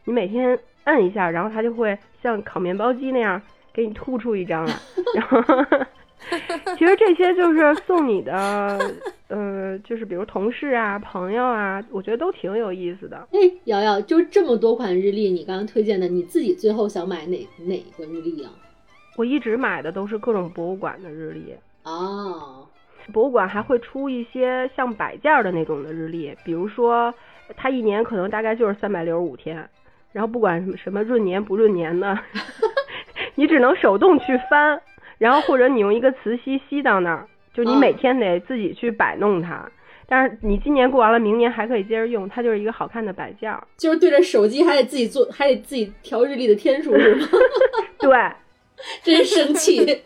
[0.03, 4.73] 你每天摁一下，然后它就会像烤面包机那样给你吐出一张来，
[5.15, 5.85] 然后。
[6.77, 8.79] 其实这些就是送你的，
[9.29, 13.17] 呃，就是比如同事啊、朋友啊，我觉得都挺有意思的。
[13.31, 18.51] 哎，瑶瑶，就这么多款日历，你刚刚推荐的，你自己最后想买哪哪个日历啊？
[19.15, 22.67] 我一直买的都是各种博物馆的日历，哦，
[23.11, 27.13] 博物馆还会出一些像摆件儿的那种的日历，比如说
[27.55, 29.69] 它一年可能大概就是三百六十五天，
[30.11, 32.17] 然后不管什么什么闰年不闰年的，
[33.35, 34.81] 你只能手动去翻，
[35.17, 39.69] 然后或者你用一个磁吸吸到那儿，就你嗯每天得自己去摆弄它。
[40.05, 43.63] 但是你今年过完了，明年还可以接着用，它就是一个好看的摆件儿。
[43.77, 47.27] 就是对着手机还得自己做，还得自己调日历的天数是吗？
[47.99, 48.11] 对，
[49.01, 50.01] 真生气。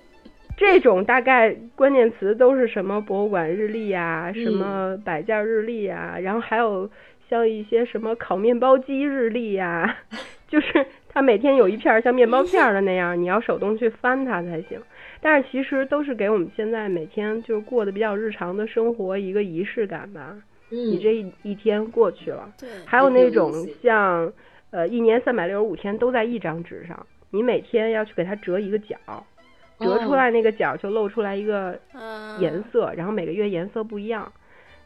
[0.56, 6.90] 这种大概关键词都是什么博物馆日历啊，嗯什么摆件日历啊，然后还有
[7.30, 9.98] 像一些什么烤面包机日历呀、
[10.48, 14.80] 就是它每天有一片儿像面包片儿的那样，你要手动去翻它才行。
[15.28, 20.34] 但是其实都是给我们现在每天就是过得比较日常的生活一个仪式感吧。
[20.70, 23.52] 你嗯，这一一天过去了，对，还有那种
[23.84, 24.32] 像
[24.72, 28.96] 呃一年三百六十五天都在一张纸上，你每天要去给它折一个角，
[29.82, 34.32] 折出哦来那个角就露出来一个嗯，颜色，然后每个月颜色不一样。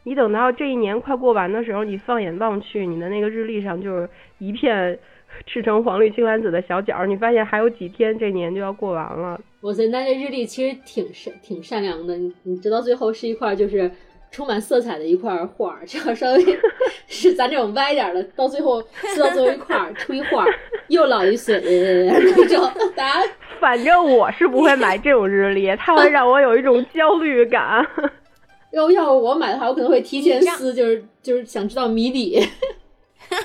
[0.02, 4.98] 你等到这一年快过完的时候，你放眼望去，你的那个日历上就是一片
[5.46, 9.40] 赤橙黄绿青蓝紫的小角儿，你发现还有几天这年就要过完了。
[9.62, 13.90] 哇塞，那这日历其实挺善挺善良的，你你直到最后是一块就是
[14.30, 16.44] 充满色彩的一块画儿，这样稍微
[17.06, 20.52] 是咱这种歪点儿的，到最后撕到最后一块儿出一画儿，
[20.88, 23.28] 又老一岁那种，大家
[23.60, 27.86] 反正我是不会买这种日历，它会让我有一种焦虑感。
[28.72, 32.40] 要要我买的话，我可能会提前撕，就是就是想知道谜底。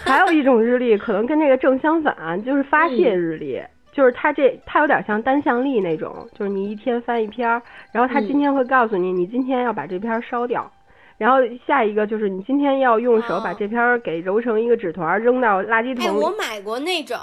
[0.02, 3.62] 还有一种日历可能跟这个正相反，就是发泄日历。
[3.98, 7.60] 就是它这，它有点像单向力那种，就是你一天翻一篇儿，
[7.92, 10.72] 然后它今天会告诉你，你今天要把这篇儿烧掉，
[11.18, 16.24] 然后下一个就是你今天要用手把哦这篇儿给揉成一个纸团儿扔到垃圾哎，桶里。
[16.24, 17.18] 我买过那种，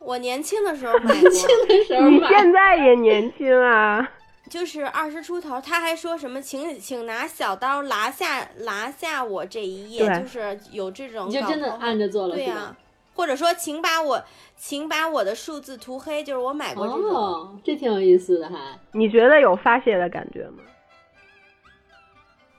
[0.00, 4.06] 我年轻的时候 买过，轻的时候你，现在也年轻啊，
[4.50, 12.76] 就是二十出头，他还说什么，请请拿小刀拿下拿下我这一页，就是有这种你就真的按着做了对呀？
[13.20, 14.24] 或者说，请把我
[14.56, 17.14] 请把我的数字涂黑，就是我买过这种。
[17.14, 18.78] 哦，这挺有意思的哈。
[18.92, 20.62] 你觉得有发泄的感觉吗？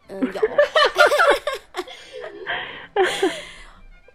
[0.09, 0.41] 嗯，有。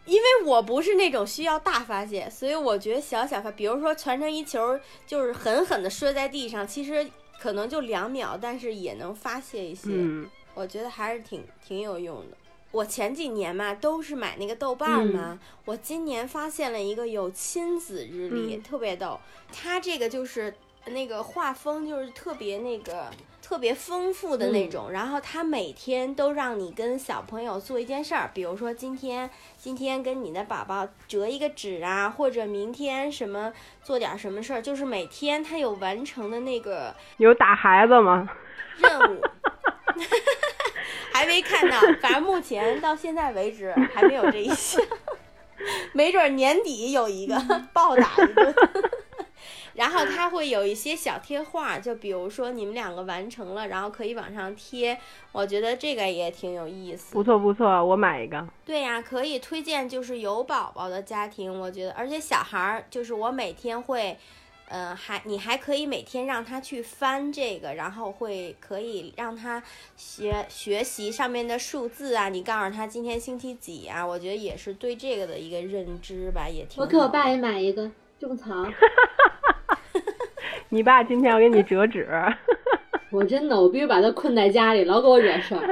[0.05, 7.05] 因为我不是那种需要大发泄，所以我觉得小小发，比如说传成一球，就是狠狠的摔在地上，其实
[7.41, 9.89] 可能就两秒，但是也能发泄一些。
[9.91, 12.37] 嗯，我觉得还是挺挺有用的。
[12.77, 19.19] 我前几年嘛都是买那个豆瓣儿嘛，我今年发现了一个有亲子日历，嗯特别逗。
[19.51, 23.11] 它这个就是那个画风就是特别那个
[23.41, 33.51] 特别丰富的那种，然后它每天都让你跟小朋友做一件事儿，比如说今天今天跟你的宝宝折一个纸啊，或者明天什么
[33.83, 38.29] 做点什么事儿，就是每天他有完成的那个有打孩子吗？
[38.77, 39.23] 任务。
[41.17, 44.85] 还没看到，反正目前到现在为止还没有这一项，
[45.95, 47.35] 没准儿年底有一个
[47.73, 48.55] 暴打一顿。
[49.75, 54.99] 然后它会有一些小贴画，就比如说你们两个完成了，然后可以往上贴。
[55.33, 57.13] 我觉得这个也挺有意思。
[57.13, 58.47] 不错不错，我买一个。
[58.65, 64.17] 对呀、可以推荐就是有宝宝的家庭，我觉得，而且小孩儿就是我每天会，
[64.69, 69.63] 呃，还你还可以每天让他去翻这个，然后会可以让他
[69.97, 76.83] 学学习上面的数字啊，你告诉他今天星期几啊，我觉得也是对这个的一个认知吧，也挺。
[76.83, 77.89] 我给我爸也买一个
[78.19, 78.67] 种草。
[80.69, 82.09] 你爸今天要给你折纸，
[83.11, 85.63] 我真的，我必须把他困在家里，老给我惹事儿。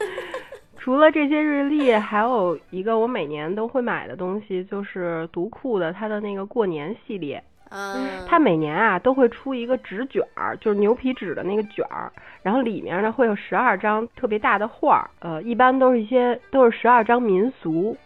[0.76, 7.42] 除了这些日历，还有一个我每年都会买的东西，就是读库的它的那个过年系列。
[7.74, 12.12] 嗯，它每年啊都会出一个纸卷儿，就是牛皮纸的那个卷儿，
[12.42, 17.96] 然后里面呢会有十二张特别大的画儿，呃，一般都是一些都是十二张民俗，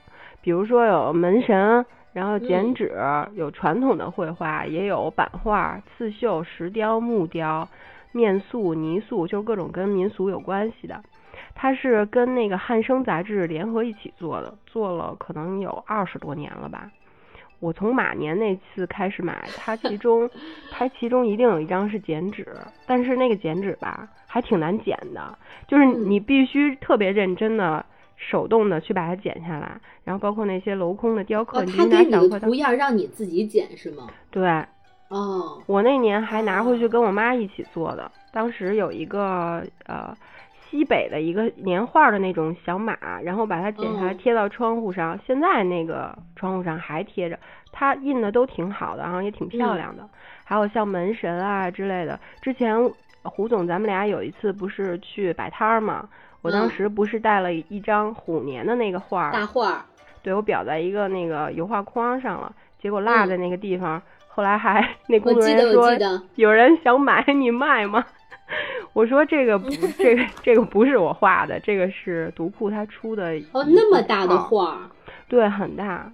[0.40, 2.92] 比如说有门神，然后剪纸
[3.34, 7.68] 有传统的绘画，也有版画、刺绣、石雕、木雕、
[8.12, 11.02] 面塑、泥塑，就是各种跟民俗有关系的。
[11.54, 16.90] 它是跟那个汉生杂志联合一起做的，做了可能有二十多年了吧。
[17.60, 20.30] 我从马年那次开始买，它其 中
[20.70, 22.46] 它其中一定有一张是剪纸，
[22.86, 25.36] 但是那个剪纸吧还挺难剪的，
[25.66, 27.84] 就是你必须特别认真的
[28.16, 34.06] 手动的去把它剪下来，然后包括那些镂空的雕刻，你的图样让你自己剪是吗？
[34.30, 34.48] 对，
[35.08, 40.16] 哦，我那年还拿回去跟我妈一起做的，当时有一个呃。
[40.70, 45.18] 西北的一个年画的那种小马，然后把它剪下来贴到窗户上。
[45.26, 47.38] 现在那个窗户上还贴着，
[47.72, 50.08] 它印的都挺好的，然后也挺漂亮的。
[50.44, 52.18] 还有像门神啊之类的。
[52.40, 52.76] 之前
[53.22, 56.08] 胡总咱们俩有一次不是去摆摊儿嘛？
[56.40, 59.84] 我当时不是带了一张虎年的那个画，大画，
[60.22, 64.00] 对我裱在一个那个油画框上了，结果落在那个地方。
[64.28, 65.90] 后来还 那工作人员说
[66.36, 68.04] 有人想买，你卖吗？
[68.98, 73.38] 我说这个不， 这个这个不是我画的，这个是读库他出的。
[73.52, 74.90] 哦，那么大的画，
[75.28, 76.12] 对，很大。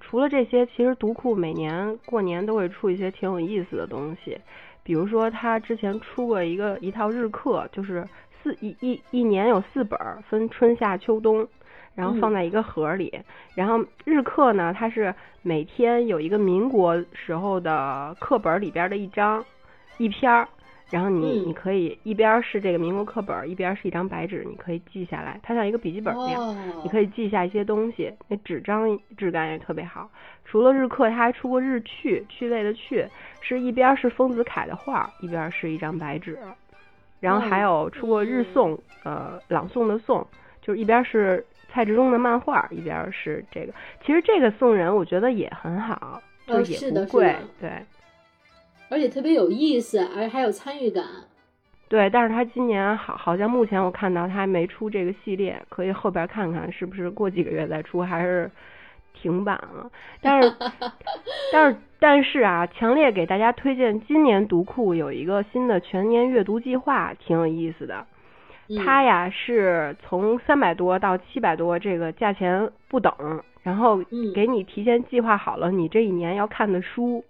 [0.00, 4.38] 除了这些，其实读库每年过年都会出一些挺有意思的东西，
[4.82, 8.02] 比如说他之前出过一个一套日课，就是
[8.42, 10.00] 四一一一年有四本，
[10.30, 11.46] 分春夏秋冬，
[11.94, 13.12] 然后放在一个盒里。
[13.54, 19.44] 然后日课呢，它是每天有一个民国时候的课本里边的一章
[19.98, 20.48] 一篇儿。
[20.90, 28.12] 然后你你可以一边是这个民国课本，一边是一张白纸，你可以记下来，它像一个笔记本一样，你可以记下一些东西。
[28.28, 30.08] 那纸张质感也特别好。
[30.44, 33.04] 除了日课，它还出过日趣，趣味的趣，
[33.40, 36.38] 是一边是丰子恺的画，一边是一张白纸。
[37.18, 40.24] 然后还有出过日颂，呃，朗诵的诵，
[40.62, 43.72] 就是一边是蔡志忠的漫画，一边是这个。
[44.04, 47.70] 其实这个送人我觉得也很好，就也不贵，对。
[48.88, 51.04] 而且特别有意思，而且还有参与感。
[51.88, 58.50] 对，但是他今年好，好像目前我看到他还没出这个系列，可以后边看看是不是过几个月再出，还是
[59.14, 59.90] 停版了。
[60.20, 60.52] 但是，
[61.52, 68.04] 但是，但是啊，强烈给大家推荐，今年读库有一个新的全年阅读计划，挺有意思的。
[68.84, 73.12] 它呀是从三百多到七百多，这个价钱不等，
[73.62, 74.02] 然后
[74.34, 77.24] 给你提前计划好了你这一年要看的书。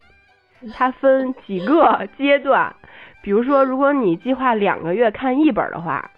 [0.74, 2.74] 它分几个阶段，
[3.22, 6.11] 比如说，如果你计划两个月看一本的话，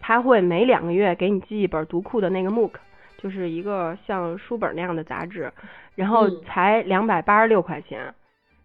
[0.00, 2.72] 它会每两个月给你寄一本读库的那个 MOOC，
[3.18, 5.52] 就是一个像书本那样的杂志，
[5.94, 8.14] 然后才两百八十六块钱。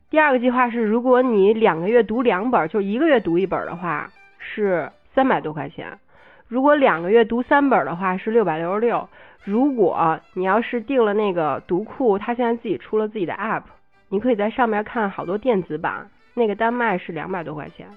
[0.09, 4.09] 第二个计划是，如果你两个月读两本，就一个月读一本的话，
[4.39, 5.87] 是三百多块钱；
[6.47, 9.07] 如果两个月读三本的话，是六百六十六。
[9.43, 13.63] 如果你要是订了那个读库，它现在自己出了自己的 App。
[14.11, 17.87] 你可以在上面看好多电子版，那个单卖是两百多块钱。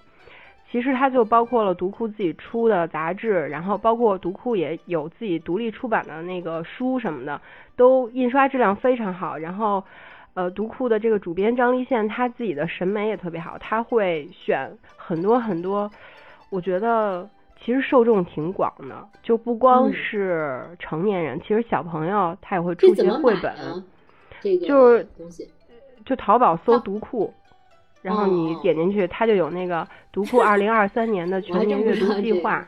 [0.70, 7.40] 其实它就包括了读库自己出的杂志，然后包括读库也有自己独立出版的那个书什么的，
[7.76, 9.36] 都印刷质量非常好。
[9.36, 9.84] 然后，
[10.34, 15.90] 呃，读库的这个主编张立宪他自己的审美也特别好，他会选很多很多，
[16.50, 17.28] 我觉得
[17.60, 23.54] 其实受众挺广的，就不光是成年人，其实小朋友他也会出些绘本，
[24.66, 25.48] 就是东西。
[26.04, 27.32] 就淘宝搜读库，
[28.02, 32.66] 然后你点进去，它就有那个读库二零二三年的全 年阅读计划。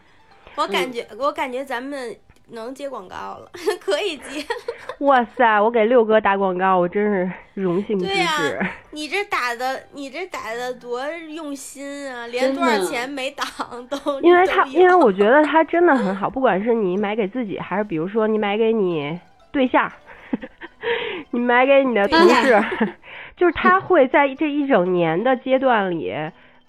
[0.56, 2.16] 我感觉，我感觉咱们
[2.52, 4.42] 能接广告了， 可以接。
[5.04, 8.58] 哇塞，我给六哥打广告，我真是荣幸之至。
[8.92, 12.26] 你这打的，你这打的多用心啊！
[12.28, 13.46] 连多少钱没挡
[13.88, 14.18] 都。
[14.22, 19.20] 因为他，因为我觉得他真的很好，不管是你买给自己，还是比如说你买给你
[19.52, 19.92] 对象，
[21.32, 22.64] 你买给你的同事。
[23.36, 26.12] 就是他 会在这一整年的阶段里，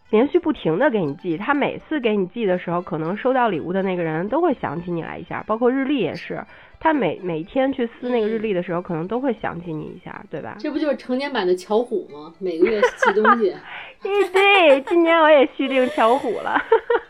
[0.09, 1.37] 连续不停的给你寄。
[1.37, 5.43] 他每次给你寄的时候，可能收到礼物的那个人都会想起你来一下。
[5.47, 6.43] 包括日历也是，
[6.79, 10.55] 他每每天去撕那个日历的时候，可能都会想起你一下，对吧？
[10.59, 12.33] 这不就是成年版的巧虎吗？
[12.39, 13.53] 每个月寄东西。
[14.03, 16.55] 对对，今年我也续订巧虎了。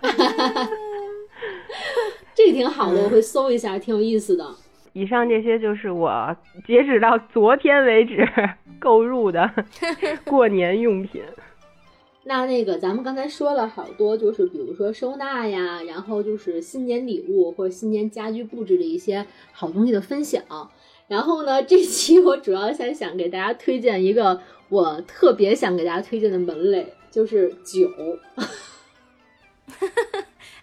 [2.34, 4.46] 这挺好的，我会搜一下，挺有意思的。
[4.94, 6.36] 以上这些就是我
[6.66, 8.28] 截止到昨天为止
[8.80, 9.50] 购入的
[10.26, 11.22] 过年用品。
[12.24, 20.44] 那那个咱们刚才说了好多，就是比如说收纳呀，然后就是新年礼物或者新年家居布置的一些好东西的分享。
[21.08, 27.90] 然后呢，这期我主要想想给大家推荐一个我特别想给大家推荐的门类，就是酒。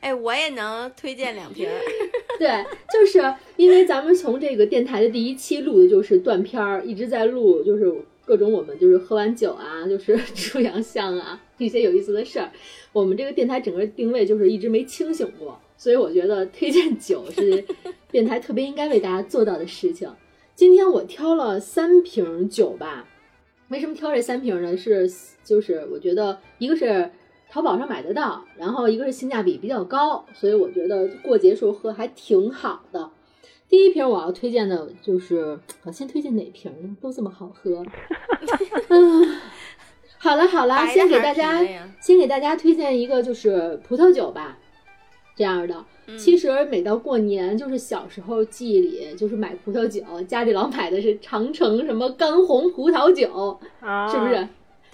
[0.05, 1.67] 哎，我也能推荐两瓶。
[2.39, 7.91] 对，就是因为咱们从这个电台的第一期录的就是断片儿，一直在录，就是
[8.27, 12.53] 各种我们就是喝完酒啊，就是出洋相啊，一些有意思的事儿。
[12.93, 17.65] 我们这个电台整个定位就是一直没清醒过，所以我觉得推荐酒是
[18.13, 20.13] 电台特别应该为大家做到的事情。
[20.55, 23.09] 今天我挑了三瓶酒吧，
[23.69, 24.77] 为什么挑这三瓶呢？
[24.77, 25.11] 是
[25.43, 27.11] 就是我觉得一个是。
[27.55, 33.09] 淘宝上买得到，然后一个是性价比比较高，所以我觉得过节时候喝还挺好的。
[33.69, 36.97] 第一瓶我要推荐的就是，我先推荐哪瓶呢？
[37.01, 37.85] 都这么好喝。
[38.91, 39.37] 嗯，
[40.19, 41.65] 好了好了，先给大家
[42.01, 44.59] 先给大家推荐一个就是葡萄酒吧，
[45.37, 45.85] 这样的。
[46.19, 53.61] 其实每到过年，就是小时候记忆里就是买葡萄酒，家里老买的是长城什么干红葡萄酒，
[54.11, 54.49] 是不是？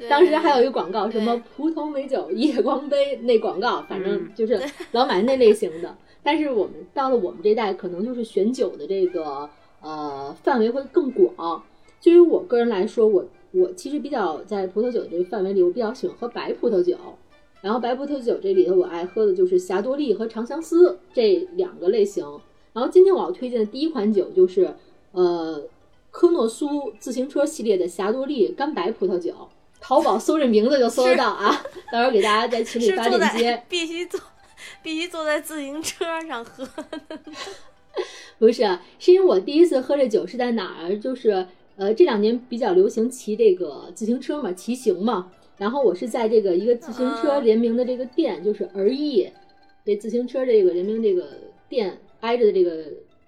[0.09, 4.61] 当时还有一个广告，什么葡萄美酒夜光杯，那广告反正就是
[4.93, 5.97] 老买那类型的。
[6.23, 9.49] 但是我们到了我们这代，可能就是选酒的这个
[9.81, 11.63] 呃范围会更广。
[12.03, 16.97] 对于我个人来说，我我其实比较在葡萄酒这个范围里，我比较喜欢喝白葡萄酒。
[17.63, 22.25] 然后白葡萄酒这里头，我爱喝的就是霞多丽和长相思这两个类型。
[22.73, 24.75] 然后今天我要推荐的第一款酒就是
[25.13, 25.63] 呃
[26.11, 29.35] 科诺苏自行车系列的霞多丽干白葡萄酒。
[29.81, 31.51] 淘宝搜这名字就搜得到啊！
[31.91, 33.63] 到时候给大家在群里发链接。
[33.69, 34.21] 必须坐，
[34.83, 36.69] 必须坐在自行车上喝。
[38.39, 40.97] 不是，是因为我第一次喝这酒是在哪儿？
[40.99, 45.33] 就是呃，这两年比较流行骑这个自行车嘛，骑行嘛。
[45.57, 49.29] 然后我是在这个一个自行车联名的这个店，就是儿艺
[49.85, 51.27] 这自行车这个联名这个
[51.69, 52.85] 店挨着的这个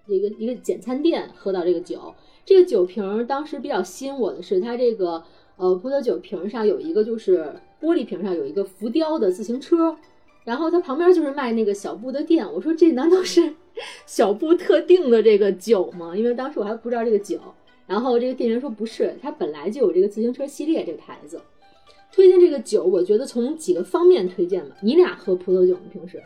[0.06, 2.14] 一个一个简餐店喝到这个酒。
[2.44, 5.24] 这个酒瓶当时比较吸引我的是它这个。
[5.62, 9.96] 呃，葡萄酒瓶上有一个，就是玻璃瓶上有一个浮雕的自行车，
[10.42, 12.44] 然后它旁边就是卖那个小布的店。
[12.52, 13.54] 我说这难道是
[14.04, 16.16] 小布特定的这个酒吗？
[16.16, 17.38] 因为当时我还不知道这个酒。
[17.86, 21.40] 然后这个店员说不是，它本来就有这个自行车系列这个牌子。
[22.10, 24.74] 推荐这个酒，我觉得从几个方面推荐吧。
[24.80, 25.82] 你俩喝葡萄酒吗？
[25.92, 26.20] 平时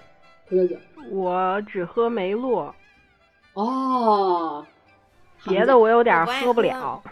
[0.48, 0.76] 葡萄酒？
[1.10, 2.74] 我只喝梅洛。
[3.52, 4.66] 哦，
[5.46, 7.02] 别的我有点喝不了。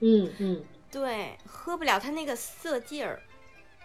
[0.00, 0.60] 嗯嗯。
[0.92, 3.20] 对，喝不了它那个涩劲儿。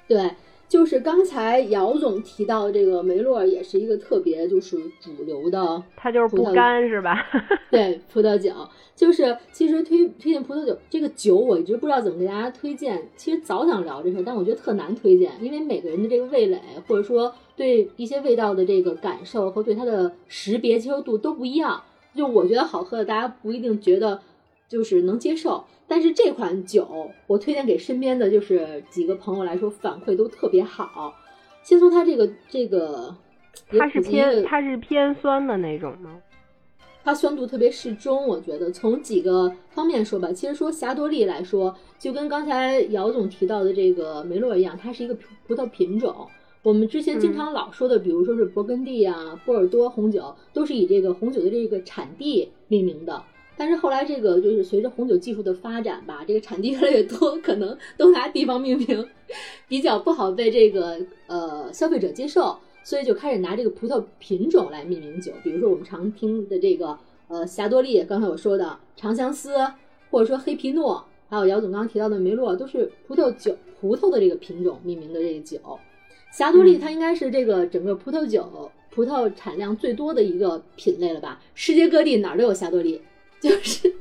[0.07, 0.31] 对，
[0.67, 7.17] 就是刚才姚总提到这个梅洛，也是一个特别就是主流的，它就是不干是吧？
[7.71, 8.51] 对，葡萄酒
[8.95, 13.09] 就是其实推推荐葡萄酒这个酒，我一直不知道怎么给大家推荐。
[13.15, 21.83] 其实早想聊这事儿，但我觉得特难推荐，因为每个人的这个味蕾或者说对一些味道的这个感受和对它的识别接受度都不一样。
[22.15, 24.21] 就我觉得好喝的，大家不一定觉得
[24.67, 25.63] 就是能接受。
[25.87, 31.13] 但是这款酒，我推荐给身边的就是几个朋友来说，反馈都特别好。
[31.61, 33.15] 先从它这个这个，
[33.69, 36.19] 它是偏它是偏酸的那种吗？
[37.03, 40.31] 它酸度特别适中，我觉得从几个方面说吧。
[40.31, 45.15] 其实说霞多丽来说，就跟刚才姚总提到的这个梅洛一样，它是一个
[45.47, 46.27] 葡萄品种。
[46.63, 53.23] 我们之前经常老说的，比如说是勃艮第啊、波尔多红酒，都是以这个红酒的这个产地命名的。
[53.57, 59.07] 但是后来这个就是随着红酒技术的发展吧，这个产地越来越多，可能都拿地方命名，
[59.67, 65.31] 比较不好被这个呃消费者接受，所以就开始拿这个葡萄品种来命名酒。
[65.43, 66.97] 比如说我们常听的这个
[67.27, 69.55] 呃霞多丽，刚才我说的长相思，
[70.11, 75.59] 或者说黑皮诺，还有姚总刚刚提到的梅洛，都是葡萄酒葡萄的这个品种命名的这个酒。
[76.33, 81.41] 霞多丽它应该是这个整个葡萄酒葡萄产量最多的一个品类了吧？
[81.53, 83.01] 世界各地哪儿都有霞多丽。
[83.41, 83.93] 就是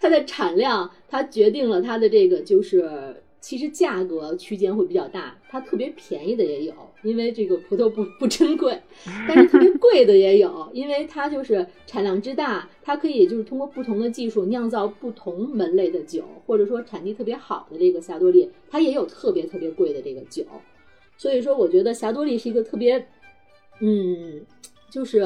[0.00, 5.36] 它的产量，它决定了它的这个就是其实价格区间会比较大。
[5.48, 6.72] 它特别便宜的也有，
[7.02, 8.72] 因为这个葡萄不不珍贵；
[9.28, 20.44] 但是特别贵的也有，因为它就是产量之大，它可以就是通过不同的技术酿造不同门类的酒，或者说产地特别好的这个霞多丽，它也有特别特别贵的这个酒。
[21.16, 23.06] 所以说，我觉得霞多丽是一个特别，
[23.80, 24.40] 嗯，
[24.90, 25.20] 就是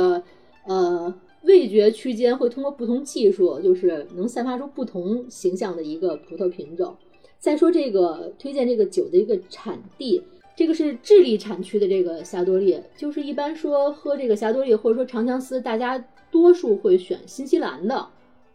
[0.66, 1.14] 呃。
[1.44, 6.96] 味觉区间会通过不同技术，就是能散发出不同形象的一个葡萄品种。
[7.38, 10.22] 再说这个推荐这个酒的一个产地，
[10.56, 12.80] 这个是智利产区的这个霞多丽。
[12.96, 18.08] 就是一般说喝这个霞多丽或者说长相思，大家多数会选新西兰的，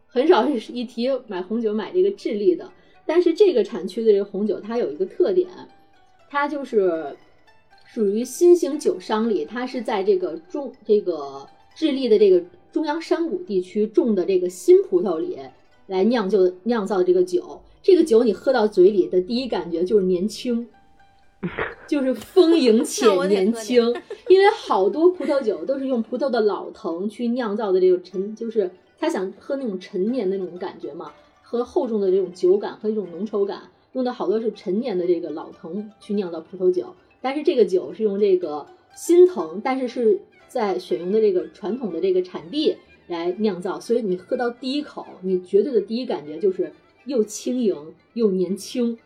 [0.07, 2.71] 很少是一提买红酒买这个智利的。
[3.05, 5.47] 但是这个产区的这个红酒它有一个特点，
[6.27, 7.15] 它就是
[7.85, 12.43] 属于新型酒商里，它是在这个中这个智利的这个。
[12.71, 15.35] 中央山谷地区种的这个新葡萄里
[15.87, 20.67] 来酿就酿造的这个酒，这个酒你喝到嘴里的第一感觉就是年轻，
[21.89, 23.83] 就是丰盈 且年轻。
[24.29, 31.11] 因为好多葡萄酒都是用葡萄的老藤去酿造的，这个陈就是他想喝那种陈年的那种感觉嘛，
[31.41, 33.63] 喝厚重的这种酒感和一种浓稠感，
[33.93, 36.93] 用的好多是陈年的这个老藤去酿造葡萄酒。
[37.19, 42.75] 但是这个酒是用这个新藤，但是是在选用的这个传统的这个产地
[43.07, 46.73] 来酿造，所以你喝到第一口，你绝对的第一感觉就是
[47.05, 48.97] 又轻盈又年轻。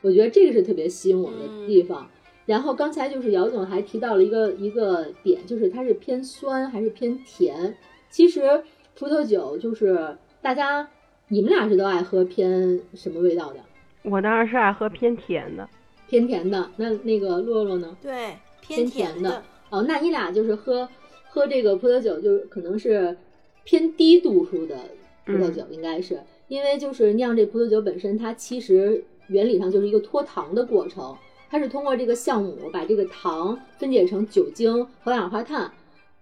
[0.00, 2.08] 我觉得这个是特别吸引我们的地方。
[2.46, 7.76] 然后刚才就是姚总还提到了一个一个点，就是它是偏酸还是偏甜。
[8.08, 8.62] 其实
[8.94, 10.88] 葡萄酒就是大家
[11.26, 13.58] 你们俩是都爱喝偏什么味道的？
[14.04, 15.68] 我当然是爱喝偏甜的。
[16.08, 16.70] 偏甜的。
[16.76, 17.96] 那那个洛洛呢？
[18.00, 19.42] 对，偏甜甜的。
[19.70, 20.88] 哦，那你俩就是喝
[21.28, 23.16] 喝这个葡萄酒，就是可能是
[23.64, 24.76] 偏低度数的
[25.24, 31.16] 葡萄酒，应该是、因为就是酿这葡萄酒本身，它其实原理上就是一个脱糖的过程，
[31.50, 35.70] 它是通过这个酵母把这个糖分解成酒精和二氧化碳。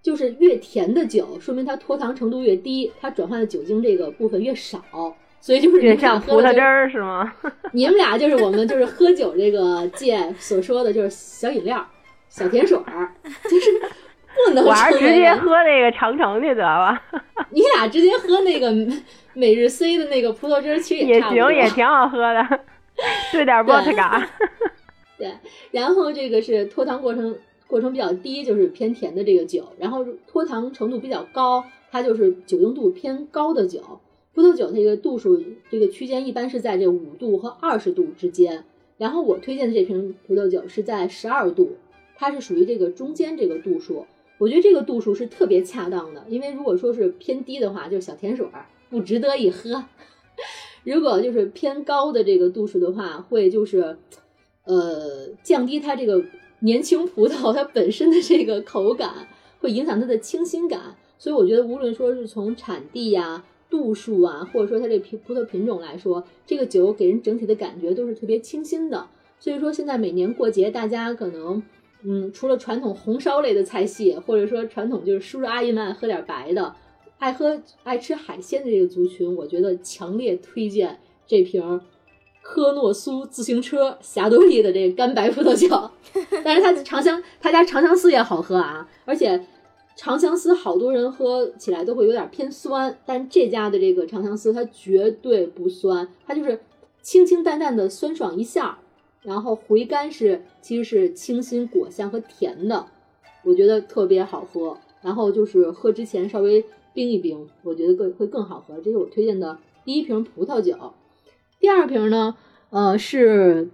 [0.02, 4.82] 就是越甜的酒，说明它脱糖程度越低，它转化的酒精这个部分越少，
[5.40, 7.32] 所以就是你就们俩像喝葡萄汁儿是吗？
[7.72, 11.82] 你们俩就是我们就是喝酒这个界所说的就是小饮料、
[12.36, 13.12] 小甜水儿，
[13.44, 13.70] 就是
[14.48, 17.00] 不能 我还是直接喝那个长城去得了，
[17.50, 18.74] 你俩直接喝那个
[19.34, 22.60] 每日 C 的那个葡萄汁儿，其实也行，也挺好喝的，
[23.30, 24.28] 兑点波特嘎。
[25.16, 25.30] 对，
[25.70, 34.00] 然后这个是脱糖过程过程比较低，就是偏甜的这个酒，然后脱糖程度比较高，它就是酒精度偏高的酒。
[34.34, 38.64] 葡萄酒这个度数这个区间一般是在这五度和二十度之间，
[38.98, 41.76] 然后我推荐的这瓶葡萄酒是在十二度，
[42.16, 44.06] 它是属于这个中间这个度数。
[44.38, 49.84] 我觉得这个度数是特别恰当的，因为如果说是偏低的话，就是小甜水儿，不值得一喝。
[50.84, 53.96] 如果就是偏高的这个度数的话，会就是
[54.64, 56.22] 呃降低它这个
[56.58, 59.28] 年轻葡萄它本身的这个口感，
[59.60, 60.96] 会影响它的清新感。
[61.16, 69.06] 所以我觉得无论说是从产地呀、度数啊，或者说它这葡葡萄品种来说，这个酒给人整体的感觉都是特别清新的。
[69.38, 71.62] 所以说现在每年过节，大家可能
[72.06, 76.74] 嗯，除了传统红烧类的菜系，或者说传统就是叔叔阿姨们爱喝点白的，
[77.18, 81.80] 爱喝爱吃海鲜的这个族群，我觉得强烈推荐这瓶
[82.42, 85.90] 科诺苏自行车霞多丽的这个干白葡萄酒。
[86.44, 89.46] 但是它长相，他家长相思也好喝啊，而且
[89.96, 96.60] 长相思好多人喝起来都会有点偏酸，但这家的这个长相思它绝对不酸，它就是
[97.00, 98.78] 清清淡淡的酸爽一下儿。
[99.24, 102.86] 然后回甘是其实是清新果香和甜的，
[103.42, 104.78] 我觉得特别好喝。
[105.02, 108.80] 然后就是喝之前稍微冰一冰，我觉得更会更好喝。
[108.80, 110.94] 这是我推荐的第一瓶葡萄酒。
[111.58, 112.36] 第二瓶呢，
[112.70, 113.68] 呃，是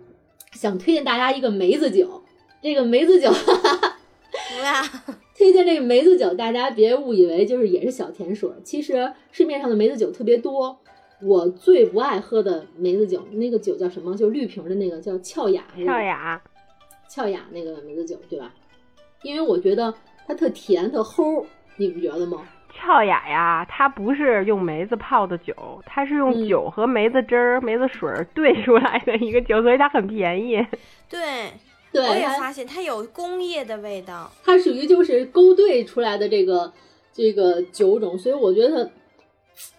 [0.53, 2.23] 想推荐大家一个梅子酒。
[2.63, 3.31] 这个梅子酒，
[4.63, 4.83] 哇，
[5.37, 8.57] 推荐这个梅子酒，大家别误以为就是也是小甜水儿。
[8.63, 10.79] 其实市面上的梅子酒特别多。
[11.23, 14.17] 我最不爱喝的梅子酒，那个酒叫什么？
[14.17, 16.43] 就是绿瓶的那个叫俏雅，还是俏雅，
[17.09, 18.53] 俏雅那个梅子酒，对吧？
[19.23, 19.93] 因为我觉得
[20.27, 21.45] 它特甜特齁，
[21.77, 22.43] 你不觉得吗？
[22.73, 25.55] 俏雅呀，它不是用梅子泡的酒，
[25.85, 30.65] 它是用嗯酒和梅子汁儿、梅子水儿兑出来的一个酒，所以它很便宜。
[31.11, 31.53] 对，
[31.93, 34.31] 对，我也发现它有工业的味道。
[34.43, 36.73] 它属于就是勾兑出来的这个
[37.13, 38.91] 这个酒种，所以我觉得它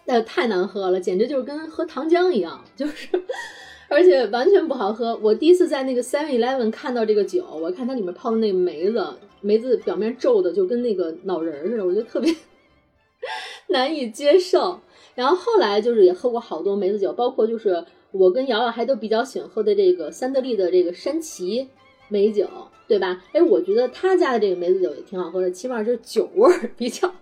[0.06, 3.08] 呃太难喝了，简直就是跟喝糖浆一样，就是
[3.88, 5.16] 而且完全不好喝。
[5.22, 9.06] 我第一次在那个 Seven Eleven 看到这个酒，我看它里面泡的那个梅子，
[9.40, 12.34] 梅子表面皱的就跟那个脑仁儿似的，我觉得特别
[13.68, 14.80] 难以接受。
[15.14, 21.68] 然后后来就是也喝过好多梅子酒，包括就是我跟瑶瑶还都比较喜欢喝的这个三得利的这个山崎
[22.08, 22.48] 梅酒，
[22.88, 23.22] 对吧？
[23.32, 27.12] 哎，我觉得他家的这个梅子酒也挺好喝的，起码是酒味儿比较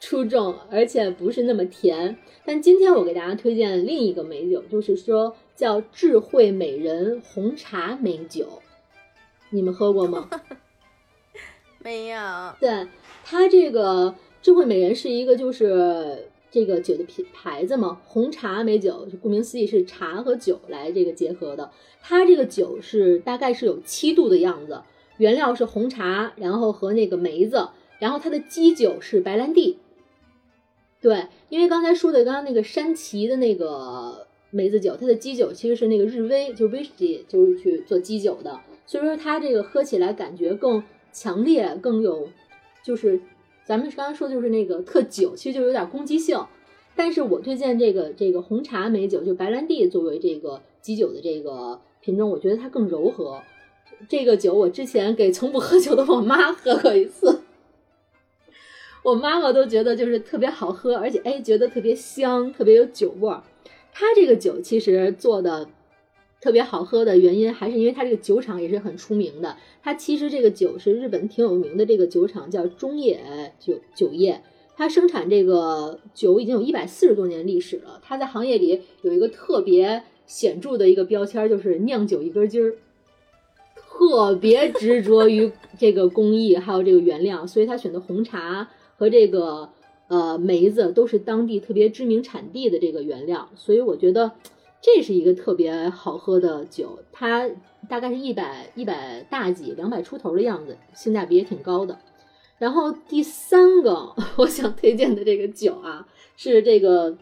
[0.00, 2.16] 出众，而且不是那么甜。
[2.44, 8.62] 但今天我给大家推荐另一个美酒，就是说叫智慧美人红茶美酒，
[9.50, 10.28] 你们喝过吗？
[11.82, 12.18] 没有，
[12.60, 12.88] 对，
[13.24, 21.70] 它这个智慧美人是一个就是这个酒的品牌子嘛，红茶美酒，顾名思义是茶和酒来这个结合的。
[22.02, 24.82] 它这个酒是大概是有七度的样子，
[25.18, 27.68] 原料是红茶，然后和那个梅子，
[27.98, 29.78] 然后它的基酒是白兰地。
[31.00, 40.82] 对，因为刚才说的刚刚那个山崎的那个梅子酒，它的基酒其实是那个日威，就是威士忌，就是去做基酒的，所以说它这个喝起来感觉更
[41.12, 42.28] 强烈，更有
[42.82, 43.20] 就是
[43.64, 46.44] 咱们刚刚说就是那个特酒，其实就有点攻击性。
[46.98, 53.42] 但是我推荐这个这个红茶美酒，就白兰地作为这个基酒的这个品种，我觉得它更柔和。
[54.08, 57.42] 这个酒我之前给从不喝酒的我妈喝过一次，
[59.06, 63.40] 我妈妈都觉得就是特别好喝，而且哎觉得特别香，特别有酒味儿。
[63.92, 65.68] 它这个酒其实做的
[66.40, 69.58] 特别好喝的原因，还是因为它这个酒厂也是很出名的。
[69.80, 74.42] 它其实这个酒是日本挺有名的，这个酒厂叫中野酒酒业，
[74.76, 78.00] 它生产这个酒已经有一百四十多年历史了。
[78.02, 82.74] 它在行业里有一个特别显著的一个标签，就是酿酒一根筋儿。
[83.76, 89.70] 特别执着于这个工艺，还有这个原料，所以他选的红茶和这个
[90.08, 94.32] 呃梅子都是当地特别知名产地的这个原料，所以我觉得
[94.80, 96.98] 这是一个特别好喝的酒。
[97.12, 97.48] 它
[97.88, 101.98] 大概是一百一百大几，两百出头的样子，性价比也挺高的。
[102.58, 107.16] 然后第三个我想推荐的这个酒啊，是这个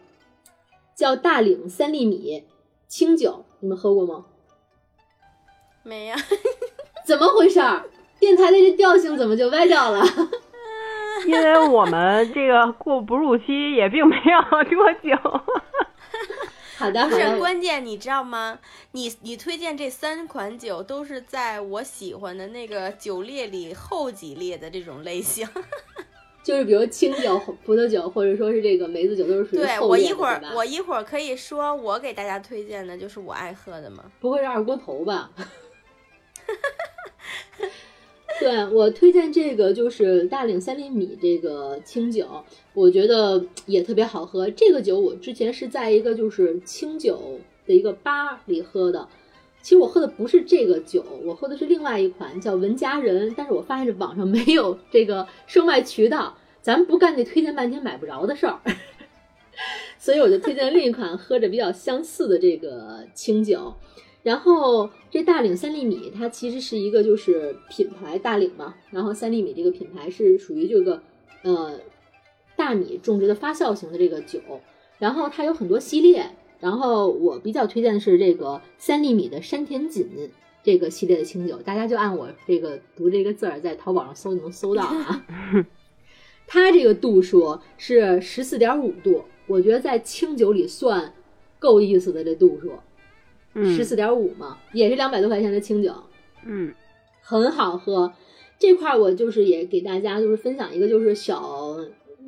[0.94, 2.44] 叫大岭三粒米
[2.86, 4.26] 清酒，你们喝过吗？
[5.82, 6.16] 没呀。
[7.04, 7.84] 怎么回事儿？
[8.20, 10.02] 电台的这调性怎么就歪掉了？
[11.26, 15.40] 因为我们这个过哺乳期也并没有多久。
[16.76, 18.58] 好的，不是关键，你知道吗？
[18.92, 25.48] 你你推荐这三款酒都是在我喜欢的那个酒列里后几列的这种类型。
[26.42, 34.04] 就是比如清酒、葡萄酒，或者说是这个梅子酒，都是属于对我一会儿我一会儿可以说，我给大家推荐的就是我爱喝的吗？
[34.20, 35.30] 不会是二锅头吧？
[38.45, 42.26] 对我推荐这个就是大岭三厘米这个清酒，
[42.74, 44.51] 我觉得也特别好喝。
[44.51, 49.09] 这个酒我之前是在一个就是清酒的一个吧里喝的，
[49.62, 58.61] 其实我喝的不是这个酒，我喝的是另外一款叫文佳人，但是我发现这网上没有这个售卖渠道，咱们不干那推荐半天买不着的事儿，
[59.99, 63.72] 所以我就推荐另一款喝着比较相似的这个清酒。
[64.24, 71.02] 然后这大岭三粒米，它其实是一个就是品牌大岭嘛，然后三粒米这个品牌是属于这个
[71.42, 71.78] 呃
[72.56, 74.40] 大米种植的发酵型的这个酒，
[74.98, 80.08] 然后它有很多系列，然后我比较推荐的是这个三粒米的山田锦
[80.62, 85.26] 这个系列的清酒，大家就按我这个读这个字儿在淘宝上搜就能搜到啊。
[86.48, 91.12] 它这个度数是十四点五度，我觉得在清酒里算
[91.58, 92.72] 够意思的这度数。
[93.55, 95.92] 十四点五嘛，也是两百多块钱的清酒，
[96.44, 96.74] 嗯，
[97.20, 98.12] 很好喝。
[98.59, 101.76] 这块我就是也给大家就是分享一个就是小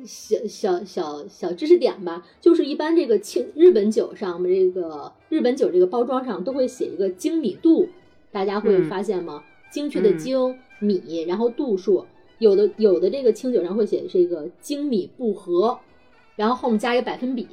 [0.05, 7.89] 小小小小知识点吧，就是一般这个清日本酒上这个日本酒这个包装上都会写一个精米度，
[8.31, 9.43] 大家会发现吗？
[9.71, 12.05] 精确的精米，然后度数，
[12.39, 15.79] 有的有的这个清酒上会写这个精米不合，
[16.35, 17.47] 然后后面加一个百分比。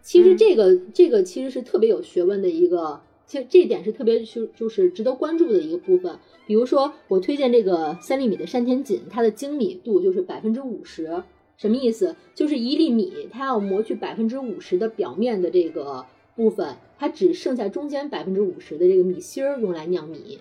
[0.00, 3.00] 其实这个这个其实是特别有学问的一个。
[3.32, 6.18] 其实这点是特别就就是值得关注的一个部分。
[6.46, 11.22] 比如说，我推荐这个三粒米的山田锦，它的精米度就是百分之五十。
[11.56, 12.14] 什么意思？
[12.34, 16.04] 就是一粒米，它要磨去百分之五十的表面的这个
[16.36, 20.38] 部分，它只剩下中间百分之五十的这个米芯儿用来酿米。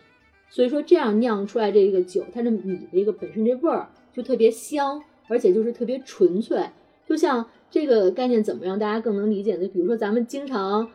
[0.50, 6.60] 所以说，这样酿出来这个酒，它的米的这个本身这味儿就特别香，而且就是特别纯粹。
[7.08, 9.70] 就像这个概念怎么让大家更能理解呢？
[9.70, 10.90] 比如说，咱们经常。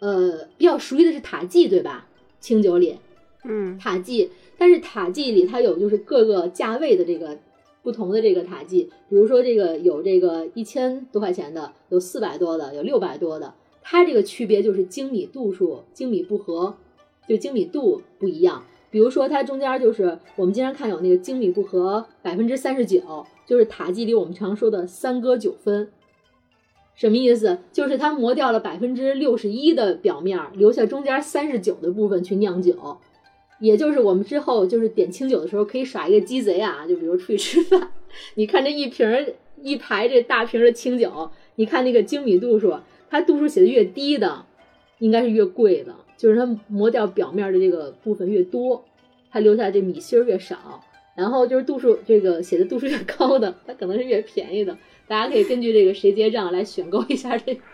[0.00, 2.06] 呃，比较熟悉的是塔季，对吧？
[2.40, 2.96] 清酒里，
[3.44, 7.36] 嗯，塔季，但是塔季里它有就是各个价位的这个
[7.82, 16.76] 不同的这个塔季，比如说这个有这个一千多块钱的，有四百多的，有六百多的，它这个区别就是精米度数，精米不合，
[17.28, 18.64] 就精米度不一样。
[18.90, 25.90] 比如说它中间就是我们经常看有那个精米不合百分之三十九，就是塔季里我们常说的三割九分。
[26.98, 27.58] 什么意思？
[27.72, 32.98] 就是它磨掉了百分之六十一的表面，留下中间三十九的部分去酿酒。
[33.60, 36.84] 也就是我们之后就是点清酒的时候，可以耍一个鸡贼啊！
[36.88, 37.92] 就比如出去吃饭，
[38.34, 39.06] 你看这一瓶
[39.62, 42.76] 一排这大瓶的清酒，你看那个精米度数，
[43.08, 44.44] 它度数写的越低的，
[44.98, 45.94] 应该是越贵的。
[46.16, 48.84] 就是它磨掉表面的这个部分越多，
[49.30, 50.82] 它留下这米芯儿越少。
[51.14, 54.76] 然后就是度数这个写的度数越高的，它可能是越便宜的。
[55.08, 57.58] 大家可以根据这个谁结账来选购一下这，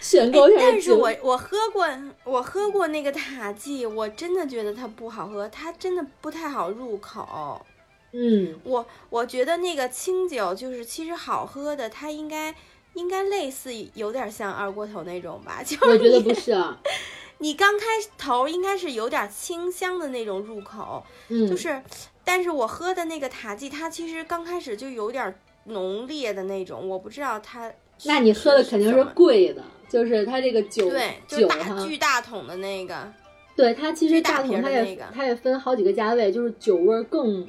[0.00, 0.58] 选购一下。
[0.58, 1.86] 但是我我喝过，
[2.24, 7.66] 我喝过那个塔季，我真的觉得它不好喝，它真的不太好入口。
[8.12, 12.54] 嗯，我我觉得那个清酒就是其实好喝的，它应该
[12.94, 15.60] 应该类似有点像二锅头那种吧？
[15.62, 16.80] 就我觉得不是啊。
[17.38, 17.84] 你刚开
[18.16, 21.82] 头应该是有点清香的那种入口，嗯，就是。
[22.28, 25.32] 但是我喝的那个塔季，它其实刚开始就有点
[25.66, 27.72] 浓烈的那种，我不知道它
[28.04, 33.12] 那你喝的肯定是贵的，就是它这个酒对，就酒大哈，巨大桶的那个，
[33.54, 37.48] 对它其实大大桶它也它也分好几个价位，就是酒味儿更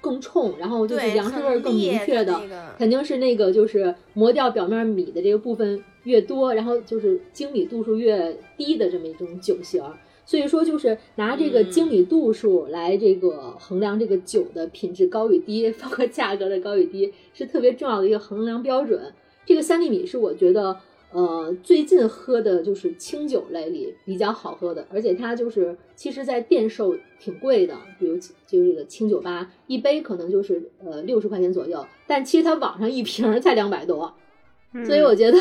[0.00, 9.92] 更冲，然后就是，粮食味儿更明确的那个，肯定是那个就是磨掉表面米的这个部分越多，然后就是精米度数越低的这么一种酒型儿。
[10.26, 19.00] 所以说，就是拿这个嗯精米度数来这个衡量这个酒的品质高与低，包括价格的高与低，是特别重要的一个衡量标准。
[19.46, 20.76] 这个三粒米是我觉得，
[21.12, 34.12] 呃，最近喝的就是清酒类里比较好喝的，而且它就是其实在店售挺贵的，比如就这个清酒吧一杯可能就是呃六十块钱左右，但其实它网上一瓶儿才两百多，
[34.84, 35.38] 所以我觉得。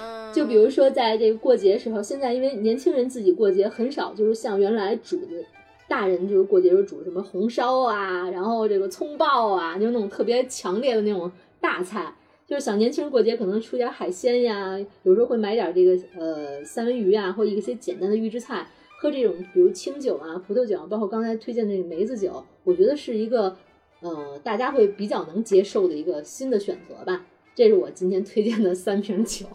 [0.00, 5.44] 嗯，就比如说，在这个过节时候，现在因为年轻人自己过节很少，就是像原来煮的，
[5.88, 12.14] 大人就是过节时候煮什么红烧啊，然后这个葱爆啊，就那种特别强烈的那种大菜。
[12.46, 18.68] 就是小年轻人过节可能出点海鲜呀，有时候会买点这个呃三文鱼啊，或一些简单的预制菜，
[19.00, 23.56] 喝这种比如清酒啊、葡萄酒，包括刚才推荐的这个梅子酒，我觉得是一个
[24.00, 27.24] 呃大家会比较能接受的一个新的选择吧。
[27.54, 29.46] 这是我今天推荐的三瓶酒。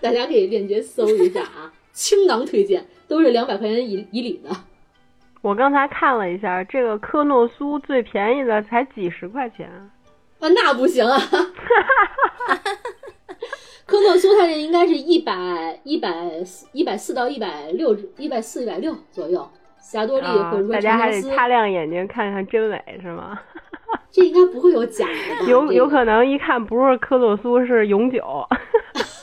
[0.00, 4.50] 大家可以链接搜一下啊，倾囊推荐，都是两百块钱以以里的。
[5.40, 9.68] 我刚才看了一下，这个科诺苏最便宜的才几十块钱。
[10.40, 11.18] 啊，那不行啊！
[13.86, 16.12] 科诺苏它这应该是一百一百
[16.72, 19.48] 一百四到一百六一百四一百六左右，
[19.80, 23.40] 霞多丽啊或者说大家还得擦亮眼睛看看真伪是吗？
[24.10, 25.46] 这应该不会有假的吧？
[25.48, 28.22] 有有可能一看不是科诺苏是永久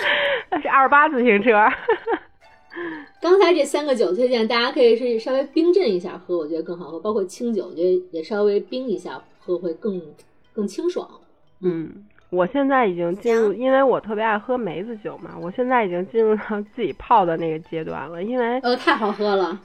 [0.62, 1.52] 是二八自行车。
[3.20, 7.00] 刚才这三个酒推荐，大家可以是稍微冰镇一下喝，我觉得更好喝。
[7.00, 10.00] 包括清酒，我觉得也稍微冰一下喝会更
[10.52, 11.08] 更清爽。
[11.62, 18.22] 嗯，我现在已经进入，因为我特别爱喝梅子酒嘛，我现在已经进入到自己泡的那个阶段了。
[18.22, 19.58] 因为呃，太好喝了。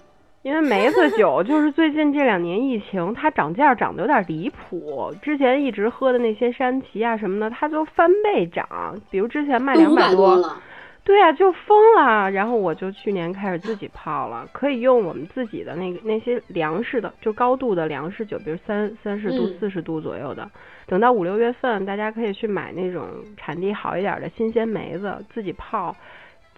[0.43, 5.13] 因为梅子酒 就是最近这两年疫情，它涨价涨得有点离谱。
[5.21, 8.67] 之前一直喝的那些山崎啊什么的，它就翻倍涨，
[9.11, 10.57] 比如之前卖两百多，了，
[11.03, 12.31] 对啊，就疯了。
[12.31, 20.49] 然后我就去年开始自己泡了，可以用我们自己的那个那些粮食的，就高度的粮食酒，比如三三十度、嗯四十度左右的。
[20.87, 25.95] 等到五六月份，大家可以去买那种产地好一点的新鲜梅子，自己泡，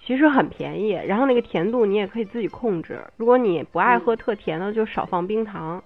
[0.05, 0.89] 其实很便宜。
[1.07, 3.01] 然后那个甜度你也可以自己控制。
[3.17, 5.83] 如果你不爱喝特甜的，就少放冰糖，